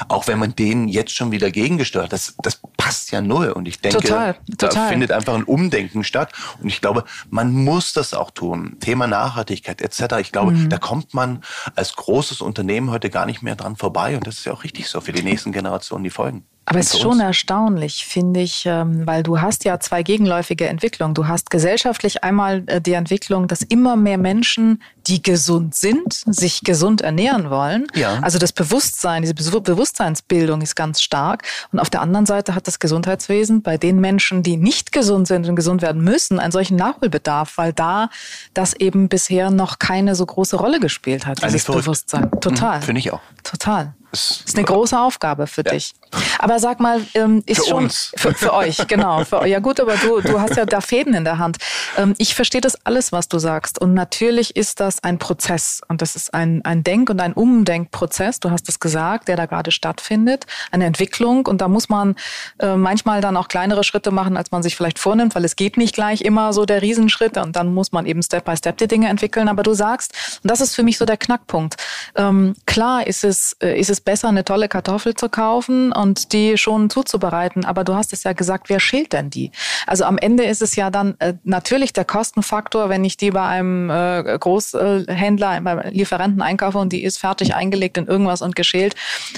[0.08, 3.52] Auch wenn man denen jetzt schon wieder gegengesteuert, das, das passt ja null.
[3.52, 4.90] Und ich denke, total, da total.
[4.90, 6.34] findet einfach ein Umdenken statt.
[6.62, 8.78] Und ich glaube, man muss das auch tun.
[8.80, 10.16] Thema Nachhaltigkeit etc.
[10.20, 10.70] Ich glaube, mhm.
[10.70, 11.44] da kommt man
[11.76, 14.18] als großes Unternehmen heute gar nicht mehr dran vorbei.
[14.18, 16.46] Und das ist ja auch richtig so für die nächsten Generationen, die folgen.
[16.68, 21.14] Aber es ist schon erstaunlich, finde ich, ähm, weil du hast ja zwei gegenläufige Entwicklungen.
[21.14, 26.62] Du hast gesellschaftlich einmal äh, die Entwicklung, dass immer mehr Menschen, die gesund sind, sich
[26.62, 27.86] gesund ernähren wollen.
[27.94, 28.18] Ja.
[28.22, 31.44] Also das Bewusstsein, diese Bewusstseinsbildung ist ganz stark.
[31.72, 35.48] Und auf der anderen Seite hat das Gesundheitswesen bei den Menschen, die nicht gesund sind
[35.48, 38.10] und gesund werden müssen, einen solchen Nachholbedarf, weil da
[38.56, 42.32] das eben bisher noch keine so große Rolle gespielt hat, dieses Bewusstsein.
[42.42, 42.80] Total.
[42.80, 43.22] Mhm, Finde ich auch.
[43.44, 43.94] Total.
[44.12, 45.74] Das ist eine große Aufgabe für ja.
[45.74, 45.94] dich.
[46.40, 48.12] Aber sag mal, ähm, ist für schon uns.
[48.18, 49.24] Für, für euch, genau.
[49.24, 51.58] Für, ja gut, aber du, du hast ja da Fäden in der Hand.
[51.98, 53.80] Ähm, ich verstehe das alles, was du sagst.
[53.80, 58.40] Und natürlich ist das ein Prozess und das ist ein, ein Denk- und ein Umdenkprozess.
[58.40, 61.46] Du hast es gesagt, der da gerade stattfindet, eine Entwicklung.
[61.46, 62.16] Und da muss man
[62.60, 65.78] äh, manchmal dann auch kleinere Schritte machen, als man sich vielleicht vornimmt, weil es geht
[65.78, 68.88] nicht gleich immer so der Riesenschritt und dann muss man eben Step by Step die
[68.88, 69.48] Dinge entwickeln.
[69.48, 70.14] Aber du sagst,
[70.44, 71.76] und das ist für mich so der Knackpunkt.
[72.16, 76.56] Ähm, klar ist es, äh, ist es besser, eine tolle Kartoffel zu kaufen und die
[76.58, 77.66] schon zuzubereiten.
[77.66, 79.52] Aber du hast es ja gesagt, wer schält denn die?
[79.88, 83.44] Also am Ende ist es ja dann äh, natürlich der Kostenfaktor, wenn ich die bei
[83.44, 88.96] einem äh, Großhändler, beim Lieferanten einkaufe und die ist fertig eingelegt in irgendwas und geschält,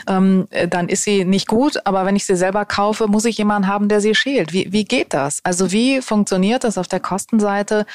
[0.09, 1.85] ähm, äh, dann ist sie nicht gut.
[1.85, 4.51] Aber wenn ich sie selber kaufe, muss ich jemanden haben, der sie schält.
[4.51, 5.39] Wie, wie geht das?
[5.43, 7.85] Also wie funktioniert das auf der Kostenseite?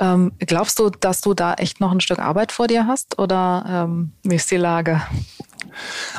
[0.00, 3.64] Ähm, glaubst du, dass du da echt noch ein Stück Arbeit vor dir hast oder
[3.68, 5.00] ähm, wie ist die Lage?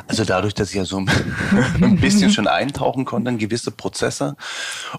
[0.08, 0.98] Also dadurch, dass ich ja so
[1.82, 4.36] ein bisschen schon eintauchen konnte in gewisse Prozesse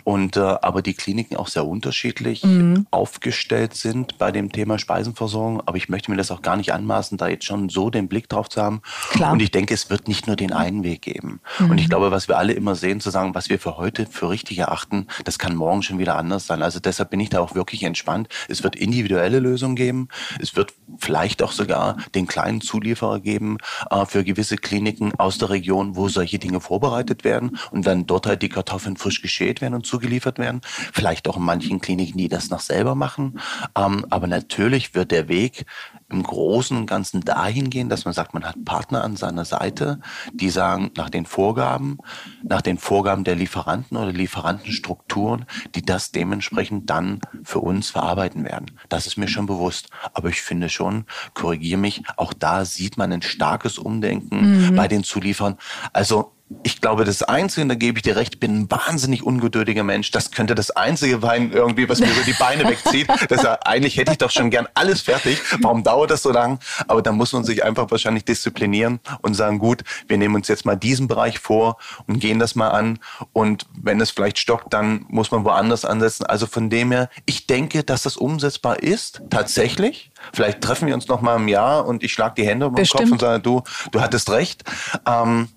[0.05, 2.87] und äh, aber die Kliniken auch sehr unterschiedlich mhm.
[2.90, 5.62] aufgestellt sind bei dem Thema Speisenversorgung.
[5.66, 8.29] Aber ich möchte mir das auch gar nicht anmaßen, da jetzt schon so den Blick
[8.29, 8.83] drauf zu haben.
[9.11, 9.33] Klar.
[9.33, 11.40] Und ich denke, es wird nicht nur den einen Weg geben.
[11.59, 11.71] Mhm.
[11.71, 14.31] Und ich glaube, was wir alle immer sehen, zu sagen, was wir für heute für
[14.31, 16.62] richtig erachten, das kann morgen schon wieder anders sein.
[16.62, 18.29] Also deshalb bin ich da auch wirklich entspannt.
[18.49, 20.09] Es wird individuelle Lösungen geben.
[20.40, 23.59] Es wird vielleicht auch sogar den kleinen Zulieferer geben
[23.90, 28.27] äh, für gewisse Kliniken aus der Region, wo solche Dinge vorbereitet werden und dann dort
[28.27, 30.61] halt die Kartoffeln frisch geschält werden und zugeliefert werden.
[30.93, 33.41] Vielleicht auch in manchen Kliniken, die das noch selber machen.
[33.77, 35.67] Ähm, aber natürlich wird der Weg
[36.11, 40.01] im Großen und Ganzen dahin gehen, dass man sagt, man hat Partner an seiner Seite,
[40.33, 41.99] die sagen, nach den Vorgaben,
[42.43, 48.71] nach den Vorgaben der Lieferanten oder Lieferantenstrukturen, die das dementsprechend dann für uns verarbeiten werden.
[48.89, 49.89] Das ist mir schon bewusst.
[50.15, 54.77] Aber ich finde schon, korrigiere mich, auch da sieht man ein starkes Umdenken mhm.
[54.77, 55.59] bei den Zulieferern.
[55.92, 56.33] Also
[56.63, 59.85] ich glaube, das Einzige, und da gebe ich dir recht, ich bin ein wahnsinnig ungeduldiger
[59.85, 60.11] Mensch.
[60.11, 63.09] Das könnte das Einzige sein, irgendwie, was mir so die Beine wegzieht.
[63.29, 65.39] Das, eigentlich hätte ich doch schon gern alles fertig.
[65.61, 66.59] Warum dauert das so lang?
[66.87, 70.65] Aber da muss man sich einfach wahrscheinlich disziplinieren und sagen, gut, wir nehmen uns jetzt
[70.65, 72.99] mal diesen Bereich vor und gehen das mal an.
[73.33, 76.25] Und wenn es vielleicht stockt, dann muss man woanders ansetzen.
[76.25, 80.11] Also von dem her, ich denke, dass das umsetzbar ist, tatsächlich.
[80.33, 82.87] Vielleicht treffen wir uns noch mal im Jahr und ich schlage die Hände um den
[82.87, 84.65] Kopf und sage, du, du hattest recht.
[85.07, 85.49] Ähm,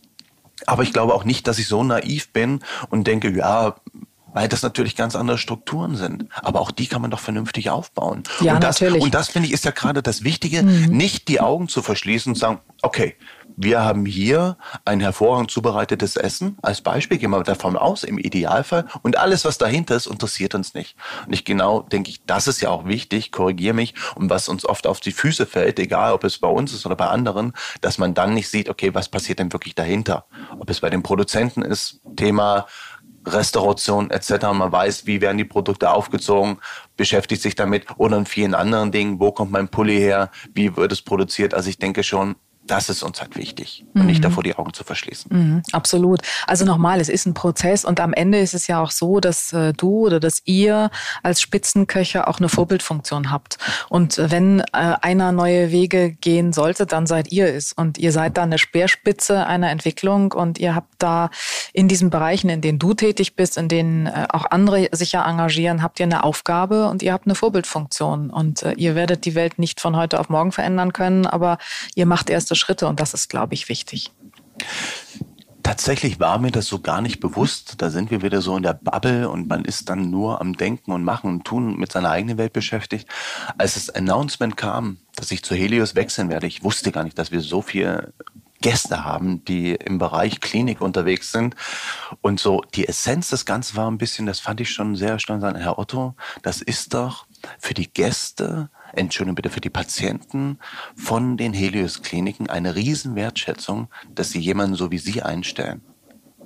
[0.67, 3.75] aber ich glaube auch nicht, dass ich so naiv bin und denke, ja,
[4.33, 6.25] weil das natürlich ganz andere Strukturen sind.
[6.41, 8.23] Aber auch die kann man doch vernünftig aufbauen.
[8.39, 9.03] Ja, und das, natürlich.
[9.03, 10.85] Und das finde ich ist ja gerade das Wichtige, mhm.
[10.95, 13.15] nicht die Augen zu verschließen und sagen, okay,
[13.63, 16.57] wir haben hier ein hervorragend zubereitetes Essen.
[16.61, 18.87] Als Beispiel gehen wir davon aus, im Idealfall.
[19.03, 20.95] Und alles, was dahinter ist, interessiert uns nicht.
[21.27, 24.65] Und ich genau denke ich, das ist ja auch wichtig, korrigiere mich, und was uns
[24.65, 27.97] oft auf die Füße fällt, egal ob es bei uns ist oder bei anderen, dass
[27.97, 30.25] man dann nicht sieht, okay, was passiert denn wirklich dahinter?
[30.59, 32.65] Ob es bei den Produzenten ist, Thema
[33.27, 34.47] Restauration etc.
[34.53, 36.57] Man weiß, wie werden die Produkte aufgezogen,
[36.97, 40.91] beschäftigt sich damit oder in vielen anderen Dingen, wo kommt mein Pulli her, wie wird
[40.91, 41.53] es produziert.
[41.53, 42.35] Also ich denke schon,
[42.71, 44.07] das ist uns halt wichtig und mhm.
[44.07, 45.29] nicht davor die Augen zu verschließen.
[45.29, 46.21] Mhm, absolut.
[46.47, 49.51] Also nochmal, es ist ein Prozess und am Ende ist es ja auch so, dass
[49.51, 50.89] äh, du oder dass ihr
[51.21, 53.57] als Spitzenköcher auch eine Vorbildfunktion habt.
[53.89, 58.11] Und äh, wenn äh, einer neue Wege gehen sollte, dann seid ihr es und ihr
[58.13, 61.29] seid da eine Speerspitze einer Entwicklung und ihr habt da
[61.73, 65.29] in diesen Bereichen, in denen du tätig bist, in denen äh, auch andere sich ja
[65.29, 69.35] engagieren, habt ihr eine Aufgabe und ihr habt eine Vorbildfunktion und äh, ihr werdet die
[69.35, 71.57] Welt nicht von heute auf morgen verändern können, aber
[71.95, 74.11] ihr macht erst erste Schritte und das ist, glaube ich, wichtig.
[75.63, 77.75] Tatsächlich war mir das so gar nicht bewusst.
[77.77, 80.91] Da sind wir wieder so in der Bubble und man ist dann nur am Denken
[80.91, 83.07] und Machen und Tun mit seiner eigenen Welt beschäftigt.
[83.57, 87.31] Als das Announcement kam, dass ich zu Helios wechseln werde, ich wusste gar nicht, dass
[87.31, 88.13] wir so viele
[88.61, 91.55] Gäste haben, die im Bereich Klinik unterwegs sind.
[92.21, 95.63] Und so die Essenz des Ganzen war ein bisschen, das fand ich schon sehr erstaunlich,
[95.63, 97.25] Herr Otto, das ist doch
[97.59, 100.59] für die Gäste Entschuldigung bitte für die Patienten
[100.95, 105.81] von den Helios-Kliniken eine Riesenwertschätzung, dass sie jemanden so wie Sie einstellen,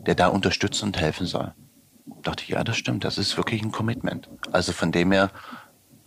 [0.05, 1.53] der da unterstützen und helfen soll.
[2.05, 4.29] Da dachte ich, ja, das stimmt, das ist wirklich ein Commitment.
[4.51, 5.31] Also von dem her,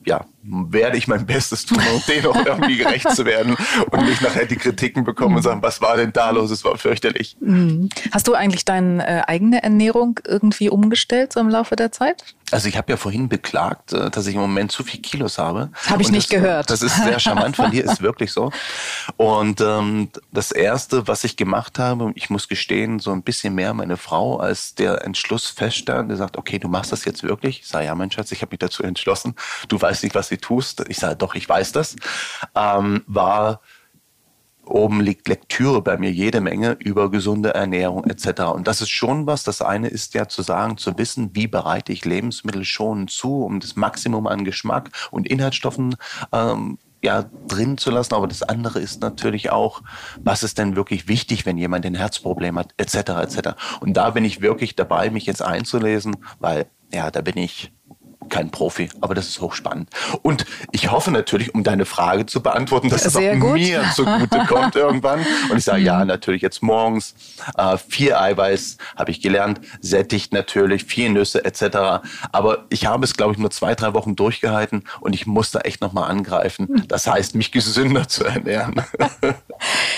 [0.05, 3.57] ja, werde ich mein Bestes tun, um denen auch irgendwie gerecht zu werden
[3.91, 6.51] und nicht nachher die Kritiken bekommen und sagen, was war denn da los?
[6.51, 7.37] Es war fürchterlich.
[7.41, 7.89] Mhm.
[8.13, 12.37] Hast du eigentlich deine äh, eigene Ernährung irgendwie umgestellt so im Laufe der Zeit?
[12.51, 15.71] Also ich habe ja vorhin beklagt, äh, dass ich im Moment zu viel Kilos habe.
[15.87, 16.71] Habe ich nicht das, gehört.
[16.71, 18.51] Das ist sehr charmant von dir, ist wirklich so.
[19.17, 23.75] Und ähm, das Erste, was ich gemacht habe, ich muss gestehen, so ein bisschen mehr
[23.75, 27.61] meine Frau, als der Entschluss feststand, der sagt, okay, du machst das jetzt wirklich.
[27.61, 29.35] Ich sage, ja, mein Schatz, ich habe mich dazu entschlossen.
[29.69, 30.85] Du weißt nicht, was du tust.
[30.89, 31.97] Ich sage, doch, ich weiß das.
[32.55, 33.61] Ähm, war
[34.69, 38.43] oben liegt Lektüre bei mir jede Menge über gesunde Ernährung etc.
[38.55, 39.45] Und das ist schon was.
[39.45, 43.61] Das eine ist ja zu sagen, zu wissen, wie bereite ich Lebensmittel schon zu, um
[43.61, 45.97] das Maximum an Geschmack und Inhaltsstoffen
[46.33, 48.15] ähm, ja, drin zu lassen.
[48.15, 49.83] Aber das andere ist natürlich auch,
[50.23, 52.95] was ist denn wirklich wichtig, wenn jemand ein Herzproblem hat, etc.
[53.23, 53.49] etc.
[53.81, 57.73] Und da bin ich wirklich dabei, mich jetzt einzulesen, weil ja, da bin ich
[58.29, 59.89] kein Profi, aber das ist hochspannend.
[60.23, 63.55] Und ich hoffe natürlich, um deine Frage zu beantworten, dass es auch gut.
[63.55, 65.25] mir zugute kommt irgendwann.
[65.51, 67.15] Und ich sage, ja, natürlich jetzt morgens.
[67.57, 72.03] Äh, viel Eiweiß habe ich gelernt, sättigt natürlich, viel Nüsse etc.
[72.33, 75.61] Aber ich habe es, glaube ich, nur zwei, drei Wochen durchgehalten und ich muss da
[75.61, 76.67] echt nochmal angreifen.
[76.69, 76.89] Mhm.
[76.89, 78.83] Das heißt, mich gesünder zu ernähren.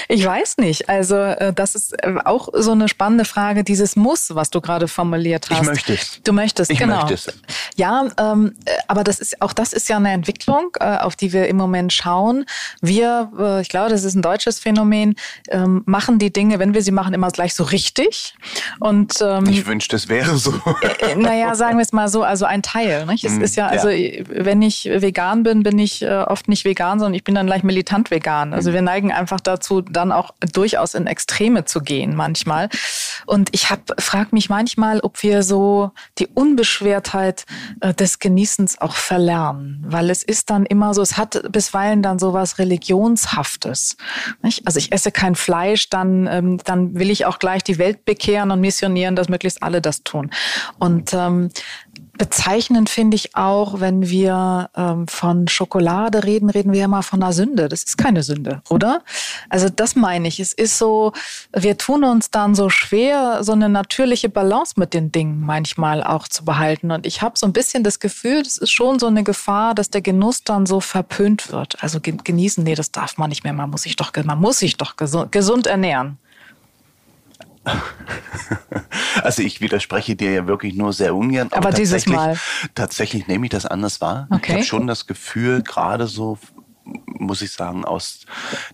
[0.08, 0.88] Ich weiß nicht.
[0.88, 4.88] Also äh, das ist äh, auch so eine spannende Frage, dieses Muss, was du gerade
[4.88, 5.60] formuliert hast.
[5.60, 6.20] Ich möchte es.
[6.24, 7.02] Du möchtest, ich genau.
[7.02, 7.32] Möchte es.
[7.76, 11.32] Ja, ähm, äh, aber das ist auch das ist ja eine Entwicklung, äh, auf die
[11.32, 12.44] wir im Moment schauen.
[12.80, 15.14] Wir, äh, ich glaube, das ist ein deutsches Phänomen,
[15.48, 18.34] ähm, machen die Dinge, wenn wir sie machen, immer gleich so richtig.
[18.78, 20.54] Und ähm, ich wünschte, es wäre so.
[21.00, 23.06] Äh, naja, sagen wir es mal so, also ein Teil.
[23.06, 23.24] Nicht?
[23.24, 24.24] Es mm, ist ja, also ja.
[24.28, 27.62] wenn ich vegan bin, bin ich äh, oft nicht vegan, sondern ich bin dann gleich
[27.62, 28.52] militant vegan.
[28.52, 28.74] Also mm.
[28.74, 32.68] wir neigen einfach dazu, dann auch durchaus in Extreme zu gehen manchmal.
[33.26, 37.44] Und ich habe frag mich manchmal, ob wir so die Unbeschwertheit
[37.80, 42.18] äh, des Genießens auch verlernen, weil es ist dann immer so, es hat bisweilen dann
[42.18, 43.96] so was Religionshaftes.
[44.42, 44.66] Nicht?
[44.66, 48.50] Also ich esse kein Fleisch, dann, ähm, dann will ich auch gleich die Welt bekehren
[48.50, 50.30] und missionieren, dass möglichst alle das tun.
[50.78, 51.50] Und ähm,
[52.20, 57.32] Bezeichnend finde ich auch, wenn wir ähm, von Schokolade reden, reden wir immer von einer
[57.32, 57.70] Sünde.
[57.70, 59.02] Das ist keine Sünde, oder?
[59.48, 60.38] Also das meine ich.
[60.38, 61.12] Es ist so,
[61.54, 66.28] wir tun uns dann so schwer, so eine natürliche Balance mit den Dingen manchmal auch
[66.28, 66.90] zu behalten.
[66.90, 69.88] Und ich habe so ein bisschen das Gefühl, das ist schon so eine Gefahr, dass
[69.88, 71.82] der Genuss dann so verpönt wird.
[71.82, 73.54] Also genießen, nee, das darf man nicht mehr.
[73.54, 76.18] Man muss sich doch, man muss sich doch gesund, gesund ernähren.
[79.22, 81.48] Also ich widerspreche dir ja wirklich nur sehr ungern.
[81.50, 82.38] Aber, aber dieses Mal.
[82.74, 84.28] Tatsächlich nehme ich das anders wahr.
[84.30, 84.44] Okay.
[84.44, 86.38] Ich habe schon das Gefühl, gerade so
[86.84, 88.24] muss ich sagen, aus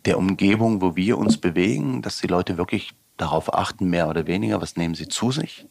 [0.05, 4.61] der Umgebung, wo wir uns bewegen, dass die Leute wirklich darauf achten, mehr oder weniger,
[4.61, 5.67] was nehmen sie zu sich,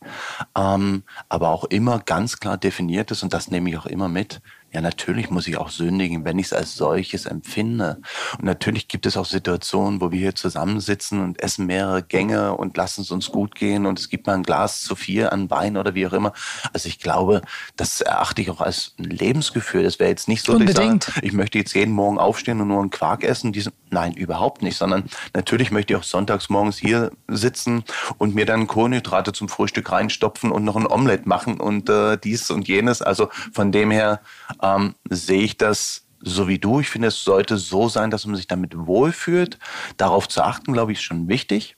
[0.58, 4.42] ähm, aber auch immer ganz klar definiert ist, und das nehme ich auch immer mit,
[4.76, 8.02] ja, natürlich muss ich auch sündigen, wenn ich es als solches empfinde.
[8.38, 12.76] Und natürlich gibt es auch Situationen, wo wir hier zusammensitzen und essen mehrere Gänge und
[12.76, 15.78] lassen es uns gut gehen und es gibt mal ein Glas zu viel an Wein
[15.78, 16.34] oder wie auch immer.
[16.74, 17.42] Also ich glaube,
[17.78, 19.84] das erachte ich auch als ein Lebensgefühl.
[19.84, 21.08] Das wäre jetzt nicht so, Unbedingt.
[21.08, 23.54] dass ich sage, ich möchte jetzt jeden Morgen aufstehen und nur einen Quark essen.
[23.54, 27.86] Diesen, nein, überhaupt nicht, sondern natürlich möchte ich auch sonntags morgens hier sitzen
[28.18, 32.52] und mir dann Kohlenhydrate zum Frühstück reinstopfen und noch ein Omelett machen und äh, dies
[32.52, 33.02] und jenes.
[33.02, 34.20] Also von dem her
[34.66, 36.80] ähm, sehe ich das so wie du.
[36.80, 39.60] Ich finde, es sollte so sein, dass man sich damit wohlfühlt.
[39.98, 41.78] Darauf zu achten, glaube ich, ist schon wichtig,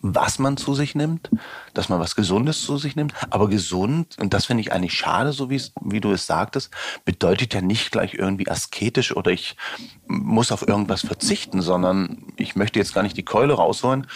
[0.00, 1.28] was man zu sich nimmt,
[1.74, 3.12] dass man was Gesundes zu sich nimmt.
[3.30, 6.70] Aber gesund, und das finde ich eigentlich schade, so wie du es sagtest,
[7.04, 9.56] bedeutet ja nicht gleich irgendwie asketisch oder ich
[10.06, 14.06] muss auf irgendwas verzichten, sondern ich möchte jetzt gar nicht die Keule rausholen.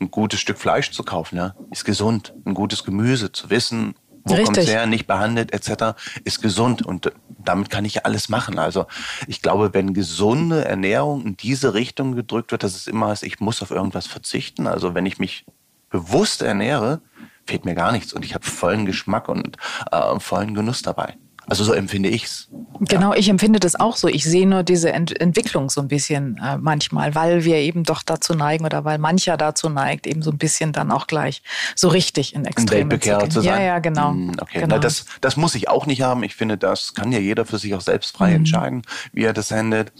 [0.00, 2.34] Ein gutes Stück Fleisch zu kaufen, ja, ist gesund.
[2.44, 3.94] Ein gutes Gemüse zu wissen,
[4.24, 8.28] wo kommt es her, nicht behandelt etc., ist gesund und damit kann ich ja alles
[8.28, 8.58] machen.
[8.58, 8.86] Also
[9.26, 13.40] ich glaube, wenn gesunde Ernährung in diese Richtung gedrückt wird, dass es immer heißt, ich
[13.40, 14.66] muss auf irgendwas verzichten.
[14.66, 15.44] Also wenn ich mich
[15.90, 17.00] bewusst ernähre,
[17.46, 19.56] fehlt mir gar nichts und ich habe vollen Geschmack und
[19.90, 21.16] äh, vollen Genuss dabei.
[21.46, 22.48] Also so empfinde ich's.
[22.80, 23.18] Genau, ja.
[23.18, 24.08] ich empfinde das auch so.
[24.08, 28.02] Ich sehe nur diese Ent Entwicklung so ein bisschen äh, manchmal, weil wir eben doch
[28.02, 31.42] dazu neigen oder weil mancher dazu neigt, eben so ein bisschen dann auch gleich
[31.74, 33.60] so richtig in Extreme zu, zu sein.
[33.60, 34.10] Ja, ja, genau.
[34.10, 34.76] Hm, okay, genau.
[34.76, 36.22] Na, das, das muss ich auch nicht haben.
[36.22, 38.36] Ich finde, das kann ja jeder für sich auch selbst frei mhm.
[38.36, 38.82] entscheiden,
[39.12, 39.92] wie er das handelt.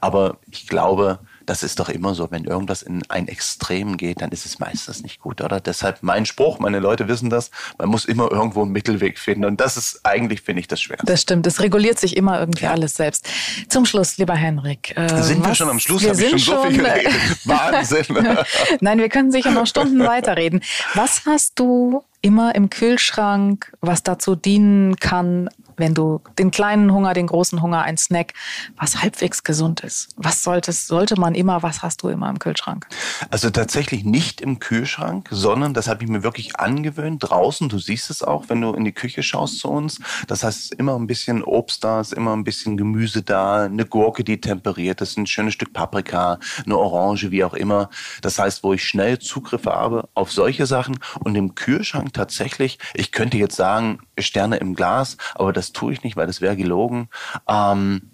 [0.00, 4.30] Aber ich glaube, das ist doch immer so, wenn irgendwas in ein Extrem geht, dann
[4.32, 5.60] ist es meistens nicht gut, oder?
[5.60, 9.46] Deshalb mein Spruch, meine Leute wissen das, man muss immer irgendwo einen Mittelweg finden.
[9.46, 11.06] Und das ist eigentlich, finde ich, das Schwerste.
[11.06, 12.72] Das stimmt, es reguliert sich immer irgendwie ja.
[12.72, 13.26] alles selbst.
[13.68, 14.94] Zum Schluss, lieber Henrik.
[14.94, 16.02] Äh, sind was, wir schon am Schluss?
[16.02, 17.12] Wir sind ich schon so viel geredet.
[17.44, 18.04] Wahnsinn.
[18.80, 20.60] Nein, wir können sicher noch Stunden weiterreden.
[20.94, 25.48] Was hast du immer im Kühlschrank, was dazu dienen kann,
[25.78, 28.34] wenn du den kleinen Hunger, den großen Hunger, ein Snack,
[28.76, 30.08] was halbwegs gesund ist.
[30.16, 32.86] Was solltest, sollte man immer, was hast du immer im Kühlschrank?
[33.30, 37.68] Also tatsächlich nicht im Kühlschrank, sondern das habe ich mir wirklich angewöhnt, draußen.
[37.68, 40.00] Du siehst es auch, wenn du in die Küche schaust zu uns.
[40.26, 44.24] Das heißt, immer ein bisschen Obst da, ist immer ein bisschen Gemüse da, eine Gurke,
[44.24, 47.90] die temperiert ist, ein schönes Stück Paprika, eine Orange, wie auch immer.
[48.22, 53.12] Das heißt, wo ich schnell Zugriffe habe auf solche Sachen und im Kühlschrank tatsächlich, ich
[53.12, 57.08] könnte jetzt sagen, Sterne im Glas, aber das tue ich nicht, weil das wäre gelogen.
[57.48, 58.10] Ähm,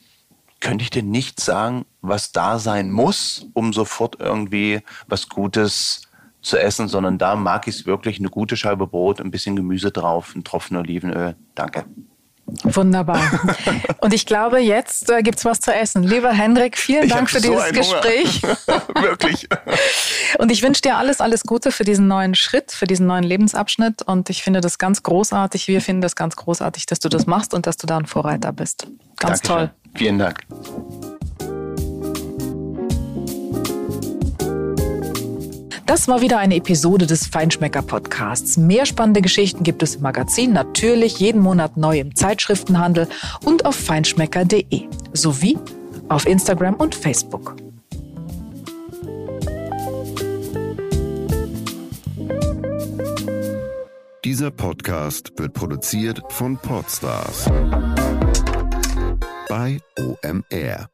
[0.60, 6.02] könnte ich dir nicht sagen, was da sein muss, um sofort irgendwie was Gutes
[6.40, 9.90] zu essen, sondern da mag ich es wirklich eine gute Scheibe Brot, ein bisschen Gemüse
[9.90, 11.36] drauf, ein Tropfen Olivenöl.
[11.54, 11.84] Danke.
[12.46, 13.20] Wunderbar.
[14.00, 16.02] Und ich glaube, jetzt äh, es was zu essen.
[16.02, 18.42] Lieber Hendrik, vielen Dank für dieses Gespräch.
[19.00, 19.48] Wirklich.
[20.38, 24.02] Und ich wünsche dir alles, alles Gute für diesen neuen Schritt, für diesen neuen Lebensabschnitt.
[24.02, 25.68] Und ich finde das ganz großartig.
[25.68, 28.52] Wir finden das ganz großartig, dass du das machst und dass du da ein Vorreiter
[28.52, 28.86] bist.
[29.16, 29.68] Ganz Dankeschön.
[29.68, 29.70] toll.
[29.94, 30.40] Vielen Dank.
[35.86, 38.56] Das war wieder eine Episode des Feinschmecker Podcasts.
[38.56, 43.06] Mehr spannende Geschichten gibt es im Magazin natürlich jeden Monat neu im Zeitschriftenhandel
[43.44, 45.58] und auf feinschmecker.de sowie
[46.08, 47.56] auf Instagram und Facebook.
[54.24, 57.44] Dieser Podcast wird produziert von Podstars
[59.48, 60.93] bei OMR.